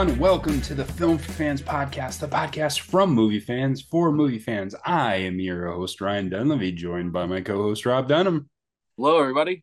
[0.00, 0.18] Everyone.
[0.18, 4.74] Welcome to the Film for Fans podcast, the podcast from movie fans for movie fans.
[4.86, 8.48] I am your host, Ryan Dunleavy, joined by my co host, Rob Dunham.
[8.96, 9.62] Hello, everybody.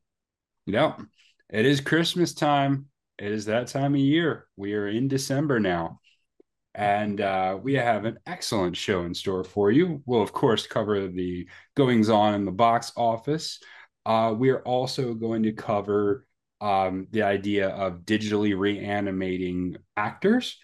[0.68, 1.02] Yep.
[1.50, 2.86] It is Christmas time.
[3.18, 4.46] It is that time of year.
[4.56, 6.02] We are in December now.
[6.76, 10.04] And uh, we have an excellent show in store for you.
[10.06, 13.60] We'll, of course, cover the goings on in the box office.
[14.06, 16.28] Uh, we are also going to cover
[16.62, 20.58] um, the idea of digitally reanimating actors,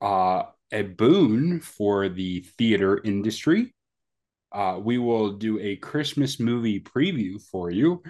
[0.00, 0.42] uh,
[0.72, 3.74] a boon for the theater industry.
[4.50, 8.02] Uh, we will do a Christmas movie preview for you,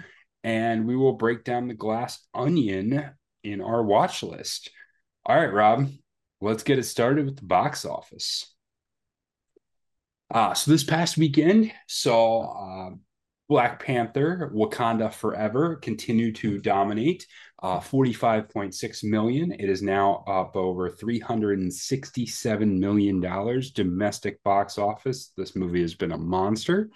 [0.43, 3.11] and we will break down the glass onion
[3.43, 4.71] in our watch list.
[5.25, 5.89] All right, Rob,
[6.41, 8.53] let's get it started with the box office.
[10.31, 12.95] Uh, so this past weekend saw uh,
[13.49, 17.25] Black Panther, Wakanda Forever continue to dominate.
[17.61, 19.51] Uh, 45.6 million.
[19.51, 25.33] It is now up over 367 million dollars domestic box office.
[25.35, 26.91] This movie has been a monster.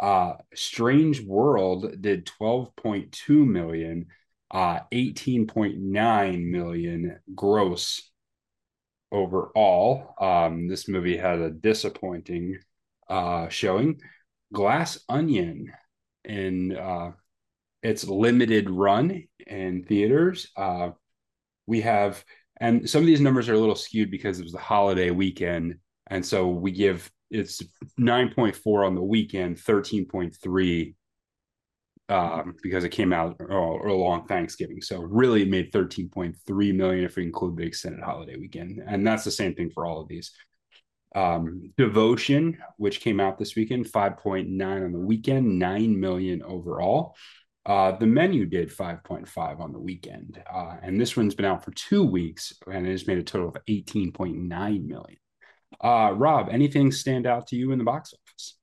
[0.00, 4.06] Uh, Strange World did 12.2 million,
[4.50, 8.10] uh, 18.9 million gross
[9.12, 10.14] overall.
[10.18, 12.58] Um, this movie had a disappointing
[13.08, 14.00] uh, showing.
[14.52, 15.72] Glass Onion
[16.24, 17.12] in uh,
[17.82, 20.48] its limited run in theaters.
[20.56, 20.90] Uh,
[21.66, 22.24] we have,
[22.60, 25.78] and some of these numbers are a little skewed because it was the holiday weekend.
[26.08, 27.62] And so we give it's
[27.98, 30.94] 9.4 on the weekend, 13.3
[32.08, 34.82] um, because it came out oh, along Thanksgiving.
[34.82, 38.82] So really made 13.3 million if we include the extended holiday weekend.
[38.86, 40.32] And that's the same thing for all of these.
[41.14, 47.14] Um, Devotion, which came out this weekend, 5.9 on the weekend, 9 million overall.
[47.64, 50.42] Uh, the menu did 5.5 on the weekend.
[50.52, 53.48] Uh, and this one's been out for two weeks and it has made a total
[53.48, 55.18] of 18.9 million.
[55.80, 58.56] Uh, Rob, anything stand out to you in the box office?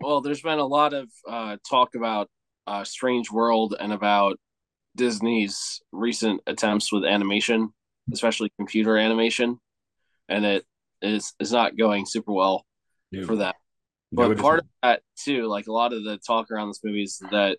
[0.00, 2.28] Well, there's been a lot of uh, talk about
[2.66, 4.38] uh, Strange World and about
[4.94, 7.72] Disney's recent attempts with animation,
[8.12, 9.58] especially computer animation.
[10.28, 10.64] And it
[11.02, 12.64] is is not going super well
[13.26, 13.56] for that.
[14.12, 17.02] But no, part of that too, like a lot of the talk around this movie
[17.02, 17.58] is that,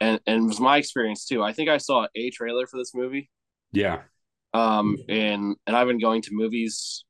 [0.00, 1.42] and and was my experience too.
[1.42, 3.30] I think I saw a trailer for this movie.
[3.72, 4.02] Yeah.
[4.52, 7.04] Um, and and I've been going to movies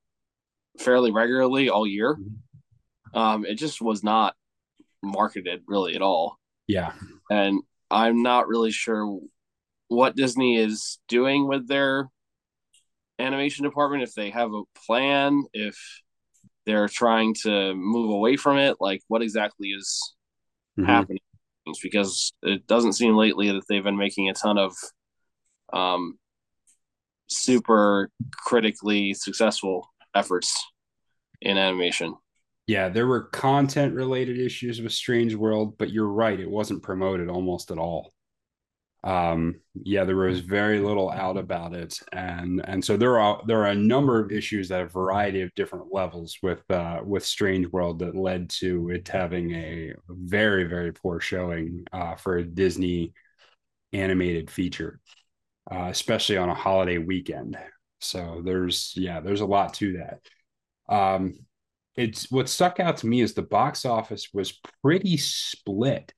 [0.79, 2.17] fairly regularly all year.
[2.17, 3.19] Mm-hmm.
[3.19, 4.35] Um, it just was not
[5.03, 6.39] marketed really at all.
[6.67, 6.93] Yeah.
[7.31, 9.21] And I'm not really sure
[9.89, 12.09] what Disney is doing with their
[13.21, 15.77] animation department if they have a plan if
[16.67, 20.15] they're trying to move away from it like what exactly is
[20.79, 20.89] mm-hmm.
[20.89, 21.21] happening?
[21.83, 24.75] Because it doesn't seem lately that they've been making a ton of
[25.73, 26.19] um,
[27.29, 30.65] super critically successful efforts
[31.41, 32.15] in animation.
[32.67, 37.29] Yeah there were content related issues with strange world but you're right it wasn't promoted
[37.29, 38.13] almost at all
[39.03, 41.99] um yeah there was very little out about it.
[42.13, 45.55] And and so there are there are a number of issues at a variety of
[45.55, 50.93] different levels with uh with strange world that led to it having a very very
[50.93, 53.13] poor showing uh for a disney
[53.93, 55.01] animated feature
[55.71, 57.57] uh especially on a holiday weekend.
[58.01, 60.21] So there's yeah there's a lot to that.
[60.95, 61.35] Um
[61.97, 66.13] it's what stuck out to me is the box office was pretty split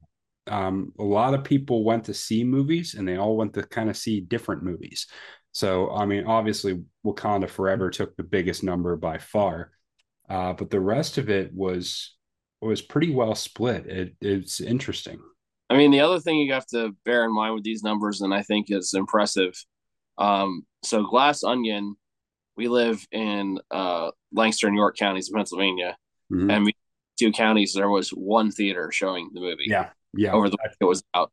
[0.46, 3.88] um, a lot of people went to see movies and they all went to kind
[3.88, 5.06] of see different movies.
[5.52, 9.70] So, I mean, obviously, Wakanda Forever took the biggest number by far,
[10.28, 12.16] uh, but the rest of it was
[12.62, 13.86] was pretty well split.
[13.86, 15.20] It, it's interesting.
[15.68, 18.32] I mean, the other thing you have to bear in mind with these numbers, and
[18.32, 19.54] I think is impressive.
[20.16, 21.96] Um, so, Glass Onion,
[22.56, 25.96] we live in uh, Lancaster and York counties in Pennsylvania,
[26.32, 26.50] mm-hmm.
[26.50, 26.74] and we
[27.18, 29.64] two counties there was one theater showing the movie.
[29.66, 31.30] Yeah, yeah, over the week it was out.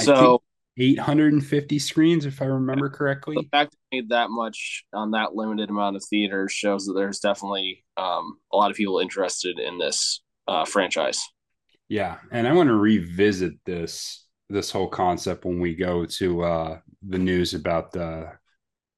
[0.00, 0.42] So
[0.78, 3.36] 850 screens, if I remember correctly.
[3.36, 7.20] The fact that made that much on that limited amount of theaters shows that there's
[7.20, 11.22] definitely um, a lot of people interested in this uh, franchise.
[11.88, 16.78] Yeah, and I want to revisit this this whole concept when we go to uh,
[17.08, 18.32] the news about the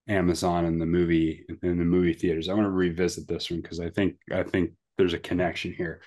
[0.09, 2.49] Amazon and the movie in the movie theaters.
[2.49, 6.01] I want to revisit this one because I think I think there's a connection here.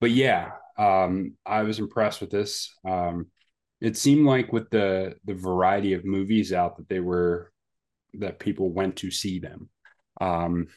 [0.00, 2.74] But yeah, um, I was impressed with this.
[2.86, 3.26] Um,
[3.80, 7.52] it seemed like with the the variety of movies out that they were
[8.14, 9.68] that people went to see them.
[10.20, 10.68] Um,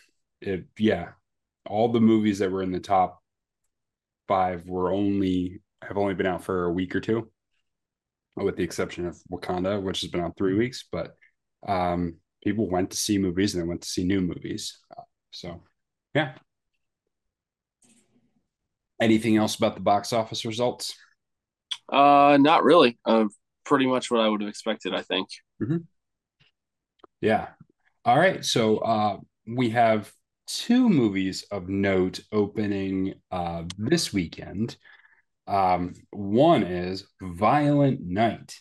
[0.41, 1.09] it, yeah,
[1.65, 3.21] all the movies that were in the top
[4.27, 7.31] five were only have only been out for a week or two,
[8.35, 10.85] with the exception of Wakanda, which has been out three weeks.
[10.91, 11.15] But
[11.65, 14.77] um, people went to see movies and they went to see new movies.
[15.31, 15.63] So,
[16.13, 16.33] yeah.
[19.01, 20.95] Anything else about the box office results?
[21.89, 22.97] Uh, not really.
[23.05, 23.25] Uh,
[23.65, 24.93] pretty much what I would have expected.
[24.93, 25.29] I think.
[25.61, 25.77] Mm-hmm.
[27.21, 27.47] Yeah.
[28.05, 28.43] All right.
[28.43, 29.17] So uh,
[29.47, 30.11] we have
[30.45, 34.77] two movies of note opening uh, this weekend.
[35.47, 38.59] Um, one is Violent Night.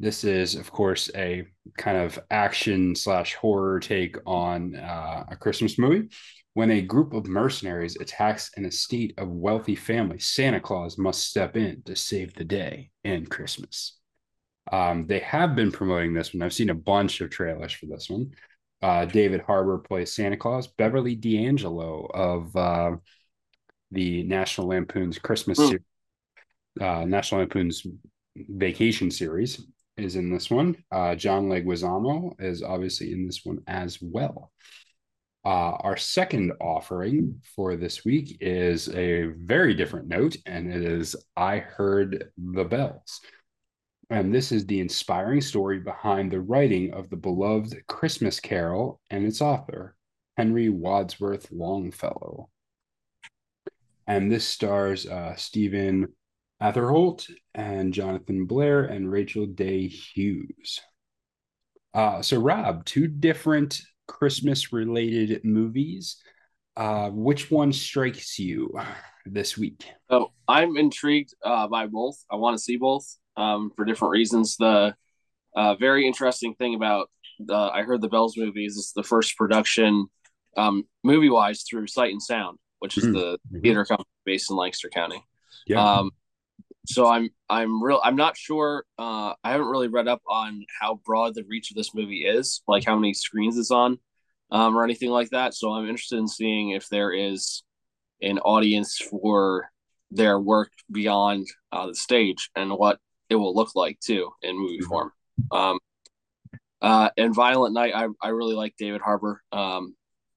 [0.00, 1.46] This is, of course, a
[1.78, 6.08] kind of action slash horror take on uh, a Christmas movie.
[6.54, 11.56] When a group of mercenaries attacks an estate of wealthy families, Santa Claus must step
[11.56, 13.98] in to save the day and Christmas.
[14.70, 16.42] Um, they have been promoting this one.
[16.42, 18.30] I've seen a bunch of trailers for this one.
[18.80, 20.68] Uh, David Harbour plays Santa Claus.
[20.68, 22.92] Beverly D'Angelo of uh,
[23.90, 25.68] the National Lampoon's Christmas mm.
[25.68, 25.84] series,
[26.80, 27.86] uh, National Lampoon's
[28.36, 29.64] Vacation series
[29.96, 30.76] is in this one.
[30.90, 34.50] Uh, John Leguizamo is obviously in this one as well.
[35.44, 41.14] Uh, our second offering for this week is a very different note, and it is
[41.36, 43.20] I Heard the Bells.
[44.08, 49.26] And this is the inspiring story behind the writing of the beloved Christmas Carol and
[49.26, 49.96] its author,
[50.38, 52.48] Henry Wadsworth Longfellow.
[54.06, 56.08] And this stars uh, Stephen
[56.62, 60.80] Atherholt and Jonathan Blair and Rachel Day Hughes.
[61.92, 66.16] Uh, so, Rob, two different Christmas related movies.
[66.76, 68.76] Uh, which one strikes you
[69.26, 69.84] this week?
[70.10, 72.16] So, I'm intrigued uh, by both.
[72.30, 73.06] I want to see both
[73.36, 74.56] um, for different reasons.
[74.56, 74.94] The
[75.54, 80.06] uh, very interesting thing about the I heard the Bells movies is the first production
[80.56, 83.14] um, movie wise through Sight and Sound, which is mm-hmm.
[83.14, 85.24] the theater company based in Lancaster County.
[85.66, 85.82] Yeah.
[85.82, 86.10] Um,
[86.86, 88.84] so I'm I'm real I'm not sure.
[88.98, 92.62] Uh, I haven't really read up on how broad the reach of this movie is,
[92.68, 93.98] like how many screens it's on,
[94.50, 95.54] um, or anything like that.
[95.54, 97.62] So I'm interested in seeing if there is
[98.22, 99.70] an audience for
[100.10, 102.98] their work beyond uh, the stage and what
[103.28, 104.88] it will look like too in movie mm-hmm.
[104.88, 105.12] form.
[105.50, 105.78] Um,
[106.80, 109.42] uh, and Violent Night, I, I really like David Harbour.
[109.52, 109.96] Um,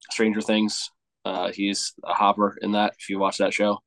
[0.10, 0.90] Stranger Things,
[1.26, 2.94] uh, he's a hopper in that.
[2.98, 3.80] If you watch that show,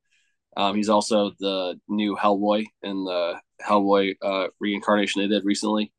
[0.57, 5.93] um, he's also the new Hellboy in the Hellboy uh, reincarnation they did recently.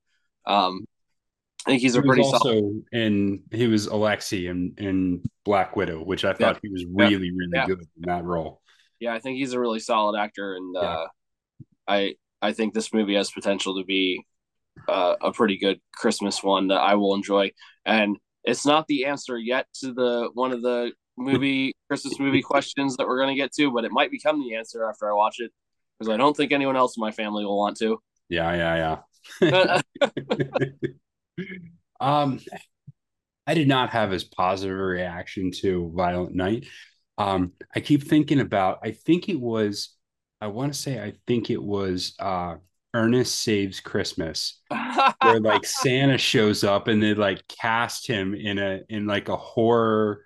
[0.45, 0.85] Um,
[1.65, 2.83] I think he's a he pretty also solid...
[2.91, 6.59] in he was Alexei in in Black Widow, which I thought yeah.
[6.63, 7.33] he was really yeah.
[7.35, 7.65] really yeah.
[7.67, 8.61] good in that role.
[8.99, 11.07] Yeah, I think he's a really solid actor, and uh,
[11.87, 14.25] I I think this movie has potential to be
[14.87, 17.51] uh, a pretty good Christmas one that I will enjoy.
[17.85, 22.97] And it's not the answer yet to the one of the movie Christmas movie questions
[22.97, 25.39] that we're going to get to, but it might become the answer after I watch
[25.39, 25.51] it
[25.97, 28.01] because I don't think anyone else in my family will want to.
[28.29, 29.01] Yeah, yeah,
[29.41, 29.81] yeah.
[31.99, 32.39] um,
[33.45, 36.67] I did not have as positive a reaction to Violent Night.
[37.17, 38.79] Um, I keep thinking about.
[38.83, 39.95] I think it was
[40.41, 42.55] I want to say I think it was uh
[42.93, 44.59] Ernest Saves Christmas,
[45.21, 49.37] where like Santa shows up and they like cast him in a in like a
[49.37, 50.23] horror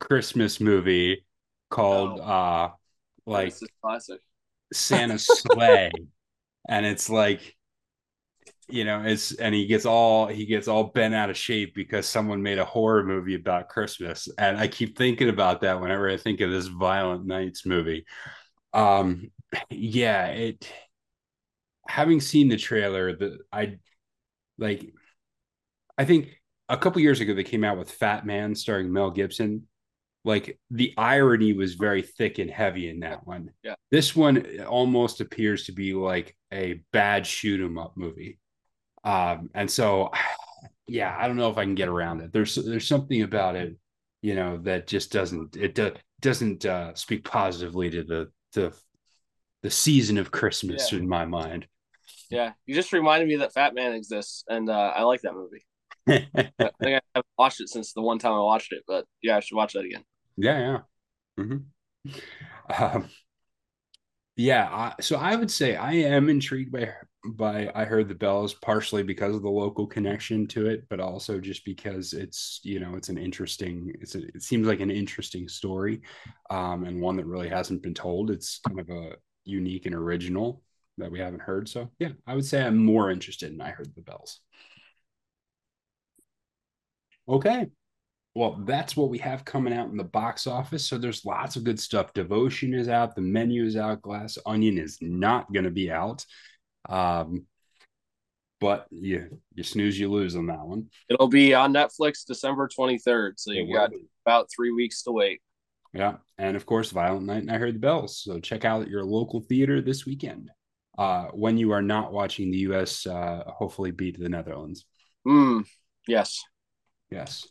[0.00, 1.24] Christmas movie
[1.70, 2.24] called oh.
[2.24, 2.70] uh
[3.26, 4.20] like classic
[4.72, 5.90] Santa's sleigh.
[6.68, 7.54] and it's like
[8.68, 12.04] you know, it's and he gets all he gets all bent out of shape because
[12.04, 14.28] someone made a horror movie about Christmas.
[14.38, 18.04] And I keep thinking about that whenever I think of this Violent Nights movie
[18.76, 19.30] um,
[19.70, 20.70] yeah, it.
[21.88, 23.78] Having seen the trailer, that I
[24.58, 24.92] like.
[25.96, 29.66] I think a couple years ago they came out with Fat Man starring Mel Gibson.
[30.26, 33.50] Like the irony was very thick and heavy in that one.
[33.62, 33.76] Yeah.
[33.92, 38.40] This one almost appears to be like a bad shoot 'em up movie.
[39.04, 40.10] Um, and so
[40.88, 42.32] yeah, I don't know if I can get around it.
[42.32, 43.76] There's there's something about it,
[44.20, 48.76] you know, that just doesn't it do, doesn't uh, speak positively to the the
[49.62, 50.98] the season of Christmas yeah.
[50.98, 51.68] in my mind.
[52.30, 55.64] Yeah, you just reminded me that Fat Man exists, and uh, I like that movie.
[56.08, 59.36] I think I haven't watched it since the one time I watched it, but yeah,
[59.36, 60.02] I should watch that again.
[60.36, 60.58] Yeah,
[61.38, 61.58] yeah, mm-hmm.
[62.82, 63.08] um,
[64.36, 64.68] yeah.
[64.70, 66.90] I, so I would say I am intrigued by
[67.28, 71.40] by I heard the bells partially because of the local connection to it, but also
[71.40, 75.48] just because it's you know it's an interesting it's a, it seems like an interesting
[75.48, 76.02] story,
[76.50, 78.30] um, and one that really hasn't been told.
[78.30, 79.12] It's kind of a
[79.44, 80.62] unique and original
[80.98, 81.68] that we haven't heard.
[81.68, 84.40] So yeah, I would say I'm more interested in I heard the bells.
[87.28, 87.70] Okay.
[88.36, 90.84] Well, that's what we have coming out in the box office.
[90.84, 92.12] So there's lots of good stuff.
[92.12, 96.22] Devotion is out, the menu is out, Glass Onion is not going to be out.
[96.86, 97.46] Um,
[98.60, 100.90] but you you snooze, you lose on that one.
[101.08, 103.32] It'll be on Netflix December 23rd.
[103.38, 104.04] So you got be.
[104.26, 105.40] about three weeks to wait.
[105.94, 108.22] Yeah, and of course, Violent Night and I Heard the Bells.
[108.22, 110.50] So check out your local theater this weekend.
[110.98, 113.06] Uh, when you are not watching the U.S.
[113.06, 114.84] Uh, hopefully beat the Netherlands.
[115.24, 115.60] Hmm.
[116.06, 116.42] Yes.
[117.10, 117.46] Yes,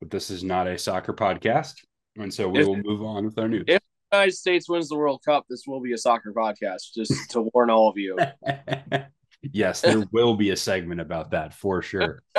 [0.00, 1.74] but this is not a soccer podcast,
[2.16, 3.64] and so we If- will move on with our news.
[3.68, 3.80] if-
[4.12, 7.70] United States wins the World Cup, this will be a soccer podcast, just to warn
[7.70, 8.16] all of you.
[9.42, 12.22] yes, there will be a segment about that for sure.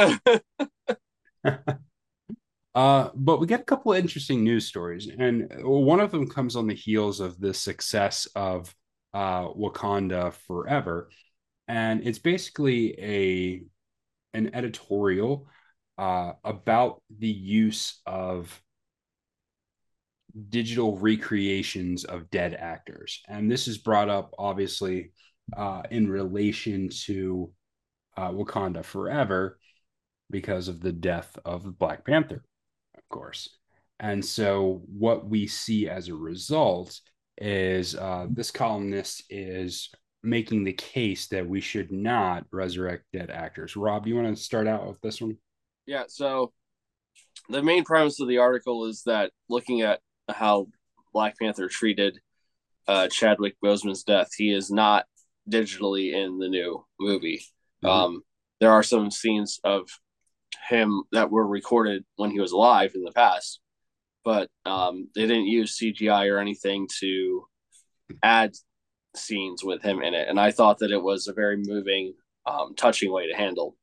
[2.75, 6.55] Uh, but we get a couple of interesting news stories, and one of them comes
[6.55, 8.75] on the heels of the success of
[9.15, 11.09] uh, Wakanda Forever,
[11.67, 13.63] and it's basically a
[14.37, 15.47] an editorial
[15.97, 18.61] uh, about the use of
[20.49, 25.11] digital recreations of dead actors, and this is brought up obviously
[25.55, 27.51] uh, in relation to
[28.17, 29.57] uh, Wakanda Forever
[30.29, 32.43] because of the death of Black Panther
[32.97, 33.49] of course.
[33.99, 36.99] And so, what we see as a result
[37.37, 39.89] is uh, this columnist is
[40.23, 43.75] making the case that we should not resurrect dead actors.
[43.75, 45.37] Rob, you want to start out with this one?
[45.87, 46.03] Yeah.
[46.07, 46.53] So
[47.49, 50.67] the main premise of the article is that looking at how
[51.13, 52.19] Black Panther treated
[52.87, 55.05] uh, Chadwick Boseman's death, he is not
[55.49, 57.41] digitally in the new movie.
[57.83, 57.89] Mhm.
[57.89, 58.21] Um,
[58.59, 59.89] there are some scenes of
[60.69, 63.61] him that were recorded when he was alive in the past,
[64.23, 67.47] but um, they didn't use CGI or anything to
[68.23, 68.53] add
[69.15, 70.27] scenes with him in it.
[70.27, 72.13] And I thought that it was a very moving,
[72.45, 73.75] um, touching way to handle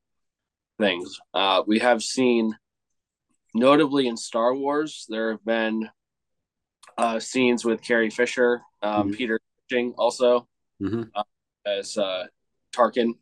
[0.79, 1.19] things.
[1.33, 2.55] Uh, we have seen,
[3.53, 5.89] notably in Star Wars, there have been
[6.97, 9.15] uh, scenes with Carrie Fisher, um, Mhm.
[9.17, 9.39] Peter
[9.69, 10.47] Cushing also
[10.81, 11.11] Mhm.
[11.65, 12.27] as uh,
[12.71, 13.17] Tarkin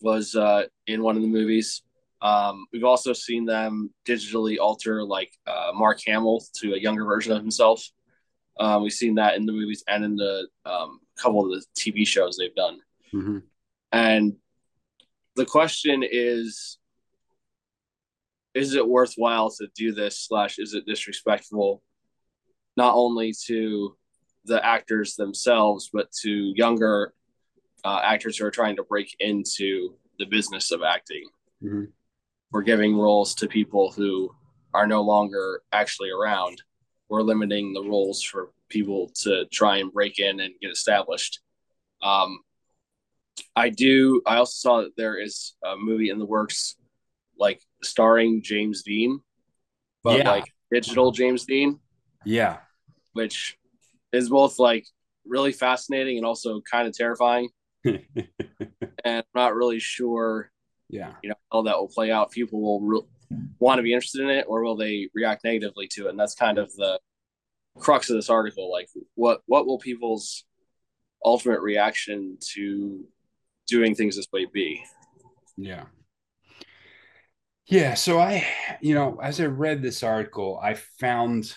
[0.00, 1.82] was uh, in one of the movies.
[2.22, 7.32] Um, we've also seen them digitally alter like uh, Mark Hamill to a younger version
[7.32, 7.86] of himself.
[8.58, 12.06] Um, we've seen that in the movies and in the um, couple of the TV
[12.06, 12.80] shows they've done.
[13.12, 13.42] Mhm.
[13.92, 14.36] And
[15.36, 16.78] the question is
[18.54, 21.82] is it worthwhile to do this slash is it disrespectful
[22.76, 23.96] not only to
[24.46, 27.12] the actors themselves but to younger
[27.84, 31.28] uh, actors who are trying to break into the business of acting?
[31.62, 31.92] Mhm.
[32.52, 34.30] we're giving roles to people who
[34.72, 36.62] are no longer actually around.
[37.08, 41.40] We're limiting the roles for people to try and break in and get established.
[42.02, 42.40] Um,
[43.54, 44.22] I do.
[44.26, 46.76] I also saw that there is a movie in the works,
[47.38, 49.20] like starring James Dean,
[50.02, 50.30] but Yeah.
[50.30, 51.80] like digital James Dean,
[52.24, 52.58] Yeah.
[53.12, 53.58] which
[54.12, 54.86] is both like
[55.26, 57.48] really fascinating and also kind of terrifying.
[59.04, 60.50] And I'm not really sure,
[60.88, 61.14] yeah.
[61.22, 62.32] you know, how that will play out.
[62.32, 66.06] People will re- want to be interested in it, or will they react negatively to
[66.06, 66.10] it?
[66.10, 66.98] And that's kind of the
[67.78, 68.70] crux of this article.
[68.72, 70.44] Like, what what will people's
[71.24, 73.04] ultimate reaction to
[73.66, 74.82] doing things this way be?
[75.56, 75.84] Yeah.
[77.66, 77.94] Yeah.
[77.94, 78.46] So I,
[78.80, 81.52] you know, as I read this article, I found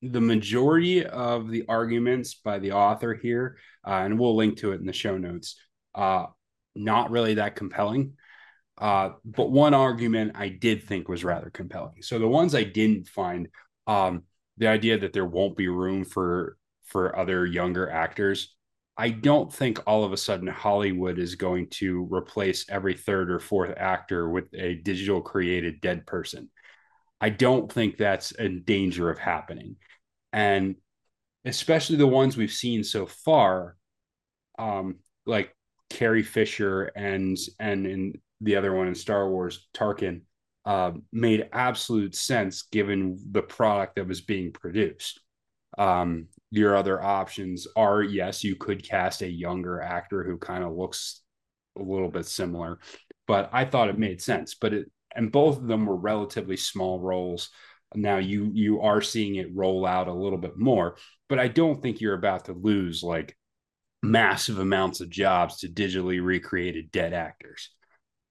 [0.00, 4.80] the majority of the arguments by the author here, uh, and we'll link to it
[4.80, 5.56] in the show notes,
[5.94, 6.26] uh,
[6.74, 8.14] not really that compelling.
[8.80, 12.02] Uh, but one argument I did think was rather compelling.
[12.02, 13.48] So the ones I didn't find,
[13.88, 14.22] um,
[14.56, 18.54] the idea that there won't be room for for other younger actors.
[19.00, 23.38] I don't think all of a sudden Hollywood is going to replace every third or
[23.38, 26.50] fourth actor with a digital created dead person.
[27.20, 29.76] I don't think that's in danger of happening.
[30.32, 30.74] And
[31.44, 33.76] especially the ones we've seen so far,
[34.58, 35.54] um, like
[35.90, 40.22] Carrie Fisher and and in the other one in Star Wars, Tarkin,
[40.64, 45.20] uh, made absolute sense given the product that was being produced.
[45.76, 50.72] Um, your other options are yes, you could cast a younger actor who kind of
[50.72, 51.20] looks
[51.78, 52.78] a little bit similar,
[53.26, 54.54] but I thought it made sense.
[54.54, 57.50] But it and both of them were relatively small roles.
[57.94, 60.96] Now you you are seeing it roll out a little bit more,
[61.28, 63.36] but I don't think you're about to lose like
[64.02, 67.70] massive amounts of jobs to digitally recreated dead actors.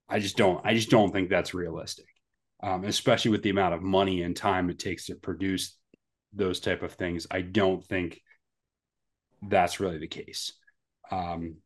[0.09, 2.05] I just don't I just don't think that's realistic.
[2.63, 5.76] Um, especially with the amount of money and time it takes to produce
[6.37, 7.27] those type of things.
[7.29, 8.21] I don't think
[9.41, 10.53] that's really the case.
[11.11, 11.57] Um,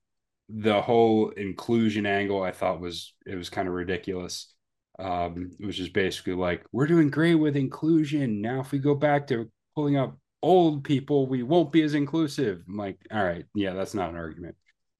[0.50, 4.54] the whole inclusion angle I thought was it was kind of ridiculous.
[5.00, 8.42] Um, it was just basically like we're doing great with inclusion.
[8.42, 12.64] Now if we go back to pulling up old people, we won't be as inclusive.
[12.68, 14.56] I'm like, all right, yeah, that's not an argument.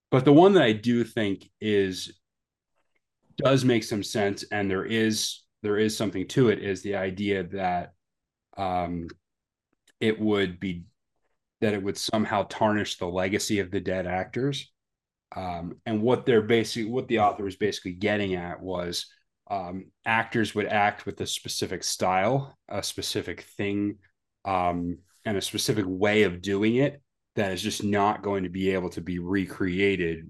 [0.10, 2.18] But the one that I do think is
[3.38, 6.64] does make some sense, and there is there is something to it.
[6.64, 7.94] Is the idea that
[8.58, 9.08] um,
[10.02, 10.84] it would be
[11.62, 14.72] that it would somehow tarnish the legacy of the dead actors.
[15.36, 19.06] Um, and what they're basically what the author was basically getting at was
[19.50, 23.98] um, actors would act with a specific style, a specific thing,
[24.44, 27.02] um, and a specific way of doing it
[27.36, 30.30] that is just not going to be able to be recreated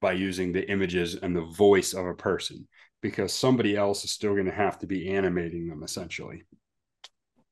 [0.00, 2.68] by using the images and the voice of a person
[3.00, 6.42] because somebody else is still going to have to be animating them essentially.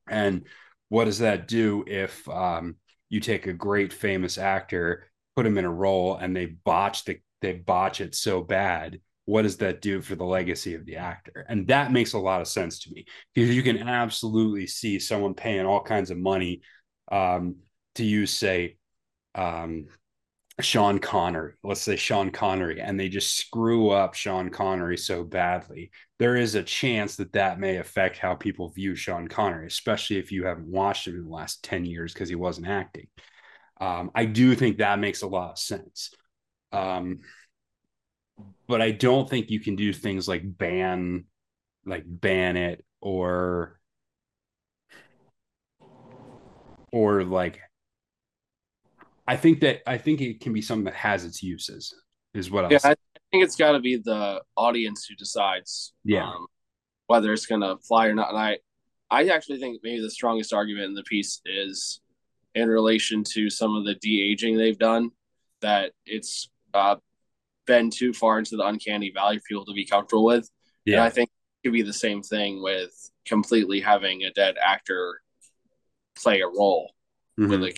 [0.08, 0.44] And
[0.88, 2.76] what does that do if um,
[3.08, 7.18] you take a great famous actor, put him in a role, and they botch the
[7.42, 9.00] they botch it so bad?
[9.24, 11.44] What does that do for the legacy of the actor?
[11.48, 15.34] And that makes a lot of sense to me because you can absolutely see someone
[15.34, 16.60] paying all kinds of money
[17.10, 17.56] um,
[17.96, 18.76] to use, say,
[19.34, 19.86] um,
[20.60, 25.90] Sean Connery, let's say Sean Connery, and they just screw up Sean Connery so badly,
[26.18, 30.32] there is a chance that that may affect how people view Sean Connery, especially if
[30.32, 33.06] you haven't watched him in the last 10 years because he wasn't acting.
[33.78, 36.14] Um, I do think that makes a lot of sense.
[36.72, 37.20] Um,
[38.66, 41.26] but I don't think you can do things like ban,
[41.84, 43.78] like ban it or,
[46.92, 47.60] or like
[49.26, 51.95] I think that I think it can be something that has its uses.
[52.35, 52.90] Is what yeah, say.
[52.90, 52.95] I
[53.30, 55.95] think it's got to be the audience who decides.
[56.04, 56.28] Yeah.
[56.28, 56.47] Um,
[57.06, 58.59] whether it's going to fly or not, and I,
[59.11, 62.00] I actually think maybe the strongest argument in the piece is
[62.54, 65.11] in relation to some of the de aging they've done.
[65.62, 66.97] That it's uh,
[67.66, 70.49] been too far into the uncanny valley for people to be comfortable with.
[70.85, 72.92] Yeah, and I think it could be the same thing with
[73.25, 75.21] completely having a dead actor
[76.17, 76.93] play a role
[77.39, 77.50] mm-hmm.
[77.50, 77.75] with a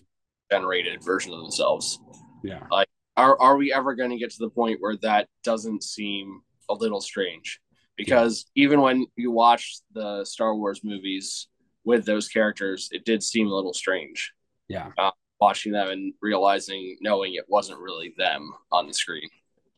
[0.51, 1.99] generated version of themselves.
[2.43, 2.65] Yeah.
[2.71, 6.41] Like, are, are we ever going to get to the point where that doesn't seem
[6.69, 7.61] a little strange?
[7.97, 8.65] Because yeah.
[8.65, 11.49] even when you watch the Star Wars movies
[11.85, 14.33] with those characters, it did seem a little strange.
[14.69, 14.91] Yeah.
[14.97, 19.29] Uh, watching them and realizing, knowing it wasn't really them on the screen.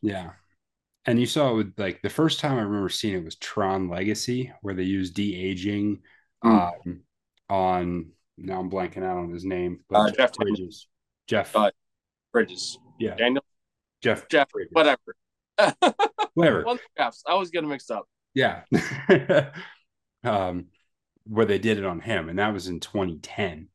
[0.01, 0.31] Yeah.
[1.05, 3.89] And you saw it with like the first time I remember seeing it was Tron
[3.89, 6.01] Legacy, where they used de aging
[6.43, 6.71] mm.
[6.85, 7.01] um,
[7.49, 10.87] on now I'm blanking out on his name, but uh, Jeff Bridges.
[11.27, 11.71] Jeff uh,
[12.33, 12.77] Bridges.
[12.99, 13.15] Yeah.
[13.15, 13.43] Daniel.
[14.01, 14.27] Jeff.
[14.29, 14.49] Jeff.
[14.49, 14.71] Bridges.
[14.73, 15.15] Whatever.
[16.33, 16.63] whatever.
[16.63, 17.23] One Jeffs.
[17.27, 18.07] I always get them mixed up.
[18.33, 18.63] Yeah.
[20.23, 20.65] um,
[21.25, 23.67] where they did it on him, and that was in 2010.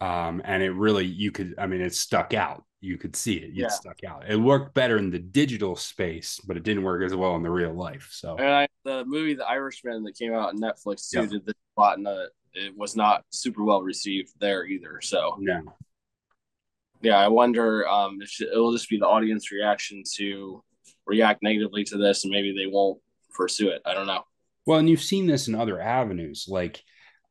[0.00, 2.64] Um, and it really, you could, I mean, it stuck out.
[2.80, 3.44] You could see it.
[3.44, 3.68] It yeah.
[3.68, 4.24] stuck out.
[4.28, 7.50] It worked better in the digital space, but it didn't work as well in the
[7.50, 8.08] real life.
[8.12, 11.26] So, and I, the movie The Irishman that came out on Netflix too yeah.
[11.26, 15.00] did the plot in a it was not super well received there either.
[15.00, 15.60] So yeah,
[17.00, 20.62] yeah, I wonder um, if it will just be the audience reaction to
[21.06, 23.00] react negatively to this, and maybe they won't
[23.32, 23.82] pursue it.
[23.84, 24.24] I don't know.
[24.66, 26.82] Well, and you've seen this in other avenues, like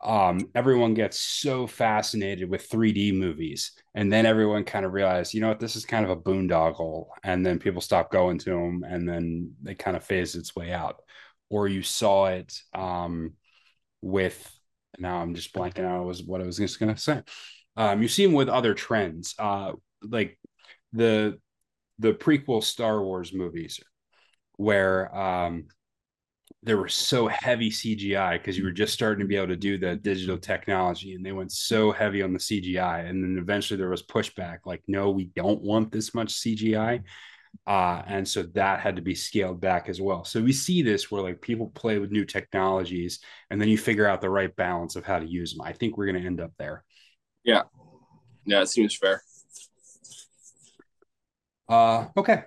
[0.04, 5.42] um, everyone gets so fascinated with 3D movies, and then everyone kind of realized, you
[5.42, 8.86] know what, this is kind of a boondoggle, and then people stop going to them,
[8.88, 11.02] and then they kind of phase its way out.
[11.50, 13.34] Or you saw it um,
[14.02, 14.52] with
[15.00, 17.22] now I'm just blanking out was what I was just gonna say.
[17.76, 20.40] Um, you see them with other trends, uh, like
[20.94, 21.40] the
[22.00, 23.80] the prequel Star Wars movies,
[24.58, 25.68] where um,
[26.64, 29.78] there were so heavy CGI because you were just starting to be able to do
[29.78, 33.90] the digital technology, and they went so heavy on the CGI, and then eventually there
[33.90, 37.04] was pushback, like, no, we don't want this much CGI.
[37.66, 40.24] Uh, and so that had to be scaled back as well.
[40.24, 44.08] So we see this where like people play with new technologies and then you figure
[44.08, 45.66] out the right balance of how to use them.
[45.66, 46.84] I think we're going to end up there.
[47.44, 47.64] Yeah.
[48.46, 49.22] Yeah, it seems fair.
[51.68, 52.44] Uh, okay.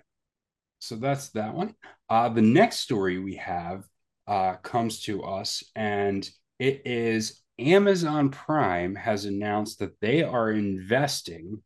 [0.79, 1.75] So that's that one.
[2.09, 3.85] Uh, the next story we have
[4.27, 11.63] uh, comes to us, and it is Amazon Prime has announced that they are investing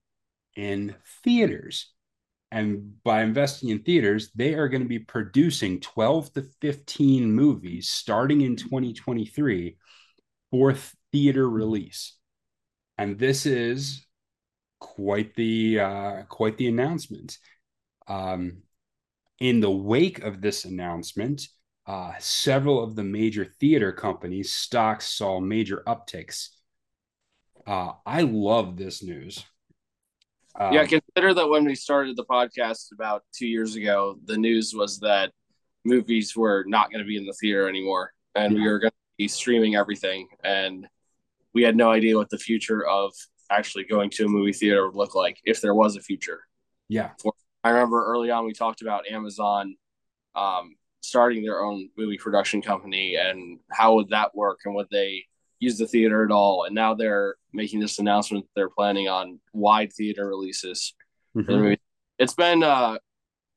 [0.57, 1.94] in theaters.
[2.55, 7.89] And by investing in theaters, they are going to be producing 12 to 15 movies
[7.89, 9.77] starting in 2023
[10.53, 10.75] for
[11.11, 12.17] theater release.
[12.97, 14.07] And this is
[14.79, 17.39] quite the uh, quite the announcement.
[18.07, 18.59] Um,
[19.41, 21.49] in the wake of this announcement,
[21.89, 26.51] uh, several of the major theater companies' stocks saw major upticks.
[27.67, 29.45] Uh, I love this news.
[30.59, 34.73] Um, yeah, consider that when we started the podcast about two years ago, the news
[34.75, 35.33] was that
[35.85, 38.63] movies were not going to be in the theater anymore, and yeah.
[38.63, 40.87] we were going to be streaming everything, and
[41.55, 43.13] we had no idea what the future of
[43.51, 46.43] actually going to a movie theater would look like if there was a future.
[46.89, 47.11] Yeah,
[47.65, 49.77] I remember early on we talked about Amazon
[50.37, 55.25] um, starting their own movie production company and how would that work and would they
[55.61, 59.93] use the theater at all and now they're making this announcement they're planning on wide
[59.93, 60.95] theater releases.
[61.37, 61.75] Mm-hmm.
[62.19, 62.97] it's been uh,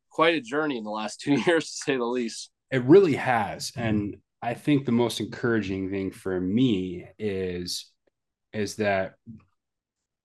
[0.10, 2.50] quite a journey in the last two years to say the least.
[2.72, 3.72] It really has.
[3.76, 7.92] And i think the most encouraging thing for me is
[8.54, 9.16] is that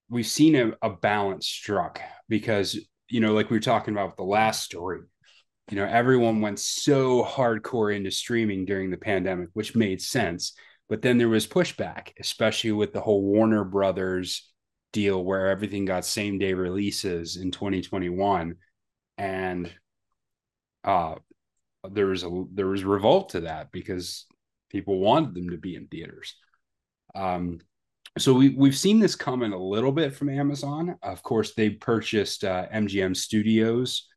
[0.09, 4.17] we've seen a, a balance struck because you know like we were talking about with
[4.17, 4.99] the last story
[5.69, 10.53] you know everyone went so hardcore into streaming during the pandemic which made sense
[10.93, 14.53] but then there was pushback especially with the whole warner brothers
[14.91, 18.53] deal where everything got same day releases in 2021
[19.17, 19.71] and
[20.83, 21.15] uh
[21.89, 24.27] there was a there was revolt to that because
[24.69, 26.35] people wanted them to be in theaters
[27.15, 27.59] um
[28.19, 30.99] so we we've seen this coming a little bit from Amazon.
[31.01, 34.07] Of course, they purchased uh, MGM Studios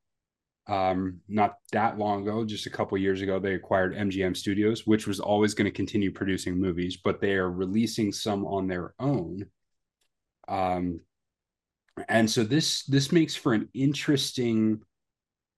[0.68, 3.38] um, not that long ago, just a couple years ago.
[3.38, 7.50] They acquired MGM Studios, which was always going to continue producing movies, but they are
[7.50, 9.46] releasing some on their own.
[10.48, 11.00] Um,
[12.08, 14.80] and so this this makes for an interesting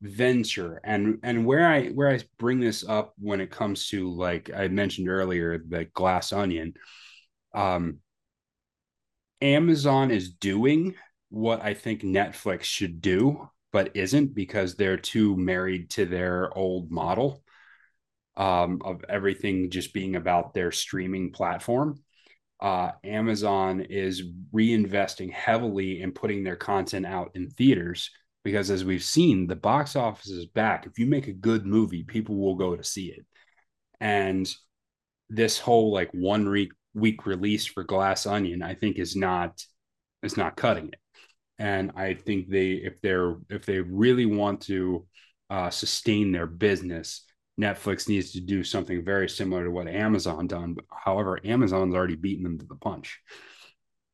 [0.00, 4.48] venture and and where i where i bring this up when it comes to like
[4.56, 6.72] i mentioned earlier the glass onion
[7.52, 7.98] um
[9.40, 10.94] Amazon is doing
[11.30, 16.90] what I think Netflix should do, but isn't because they're too married to their old
[16.90, 17.42] model
[18.36, 22.00] um, of everything just being about their streaming platform.
[22.60, 28.10] Uh, Amazon is reinvesting heavily in putting their content out in theaters
[28.42, 30.86] because, as we've seen, the box office is back.
[30.86, 33.26] If you make a good movie, people will go to see it.
[34.00, 34.52] And
[35.28, 39.62] this whole like one week week release for Glass Onion, I think is not
[40.22, 41.00] is not cutting it.
[41.58, 45.06] And I think they if they're if they really want to
[45.50, 47.24] uh, sustain their business,
[47.60, 50.76] Netflix needs to do something very similar to what Amazon done.
[50.90, 53.20] However, Amazon's already beaten them to the punch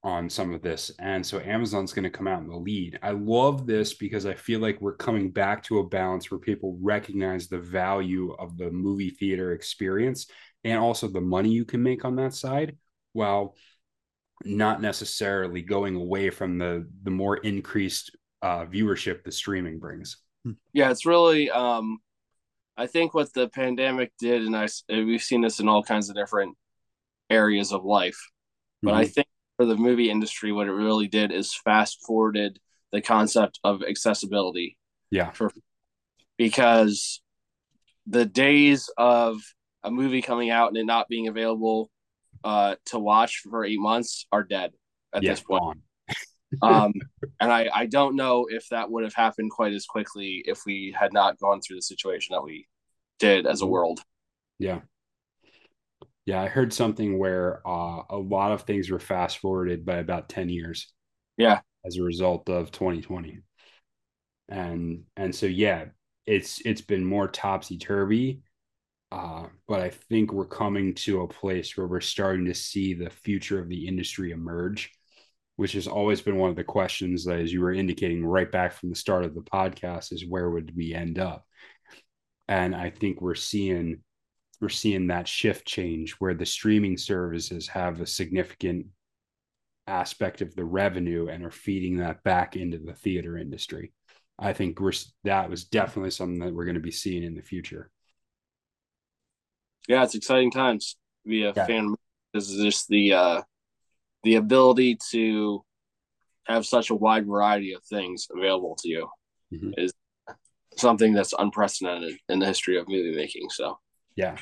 [0.03, 0.91] on some of this.
[0.99, 2.99] And so Amazon's going to come out in the lead.
[3.03, 6.79] I love this because I feel like we're coming back to a balance where people
[6.81, 10.27] recognize the value of the movie theater experience
[10.63, 12.77] and also the money you can make on that side
[13.15, 13.57] while
[14.45, 20.19] not necessarily going away from the the more increased uh, viewership the streaming brings.
[20.73, 21.99] Yeah, it's really um
[22.77, 26.17] I think what the pandemic did and I we've seen this in all kinds of
[26.17, 26.57] different
[27.31, 28.19] areas of life.
[28.83, 29.01] But mm-hmm.
[29.01, 32.59] I think for the movie industry what it really did is fast forwarded
[32.93, 34.77] the concept of accessibility.
[35.11, 35.31] Yeah.
[35.31, 35.51] For,
[36.37, 37.23] because
[38.07, 39.41] the days of
[39.83, 41.91] a movie coming out and it not being available
[42.45, 44.73] uh, to watch for eight months are dead
[45.15, 45.79] at yeah, this point.
[46.63, 46.93] um,
[47.41, 50.95] and I, I don't know if that would have happened quite as quickly if we
[50.97, 52.67] had not gone through the situation that we
[53.19, 54.01] did as a world.
[54.59, 54.81] Yeah.
[56.27, 60.29] Yeah, I heard something where uh, a lot of things were fast forwarded by about
[60.29, 60.93] 10 years.
[61.37, 61.61] Yeah.
[61.85, 63.41] As a result of 2020.
[64.49, 65.87] And and so yeah,
[66.27, 68.43] it's it's been more topsy turvy
[69.15, 73.11] uh, but I think we're coming to a place where we're starting to see the
[73.11, 74.91] future of the industry emerge,
[75.55, 78.73] which has always been one of the questions that, as you were indicating right back
[78.73, 81.47] from the start of the podcast, is where would we end up?
[82.49, 84.01] And I think we're seeing
[84.61, 88.87] we're seeing that shift change where the streaming services have a significant
[89.87, 93.93] aspect of the revenue and are feeding that back into the theater industry.
[94.41, 97.43] I think we're that was definitely something that we're going to be seeing in the
[97.43, 97.93] future
[99.89, 101.67] yeah, it's exciting times to be a yeah.
[101.67, 101.95] fan.
[102.33, 103.43] This is just the uh,
[104.23, 105.65] the ability to
[106.47, 109.09] have such a wide variety of things available to you
[109.53, 109.71] mm-hmm.
[109.79, 109.93] is
[110.77, 113.49] something that's unprecedented in the history of movie making.
[113.51, 113.79] So
[114.17, 114.37] yeah,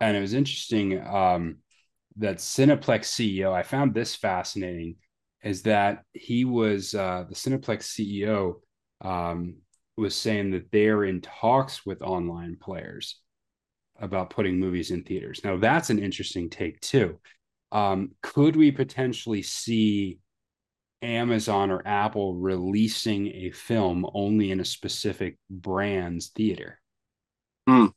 [0.00, 1.58] and it was interesting um,
[2.16, 3.52] that Cineplex CEO.
[3.52, 4.96] I found this fascinating.
[5.44, 8.54] Is that he was uh, the Cineplex CEO
[9.00, 9.58] um,
[9.96, 13.20] was saying that they're in talks with online players
[13.98, 15.40] about putting movies in theaters.
[15.44, 17.18] Now that's an interesting take too.
[17.72, 20.20] Um, could we potentially see
[21.02, 26.80] Amazon or Apple releasing a film only in a specific brand's theater?
[27.68, 27.92] Mm.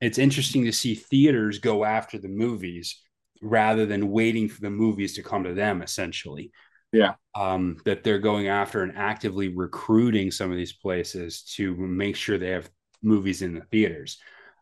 [0.00, 3.00] It's interesting to see theaters go after the movies
[3.42, 6.52] rather than waiting for the movies to come to them, essentially.
[6.92, 7.14] Yeah.
[7.34, 12.38] Um, that they're going after and actively recruiting some of these places to make sure
[12.38, 12.70] they have
[13.02, 14.18] movies in the theaters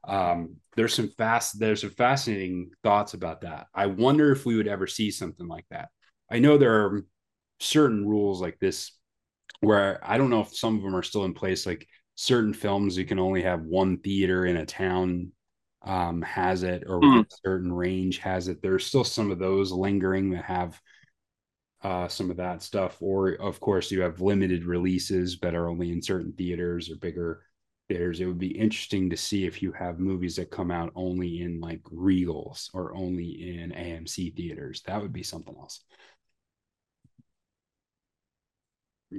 [0.06, 4.68] um, there's some fast there's some fascinating thoughts about that i wonder if we would
[4.68, 5.88] ever see something like that
[6.30, 7.04] i know there are
[7.60, 8.92] certain rules like this
[9.60, 12.96] where i don't know if some of them are still in place like certain films
[12.96, 15.32] you can only have one theater in a town
[15.86, 18.60] um, has it or a certain range has it.
[18.60, 20.80] There's still some of those lingering that have
[21.82, 22.96] uh, some of that stuff.
[23.00, 27.42] Or, of course, you have limited releases that are only in certain theaters or bigger
[27.88, 28.20] theaters.
[28.20, 31.60] It would be interesting to see if you have movies that come out only in
[31.60, 34.82] like Regals or only in AMC theaters.
[34.86, 35.80] That would be something else.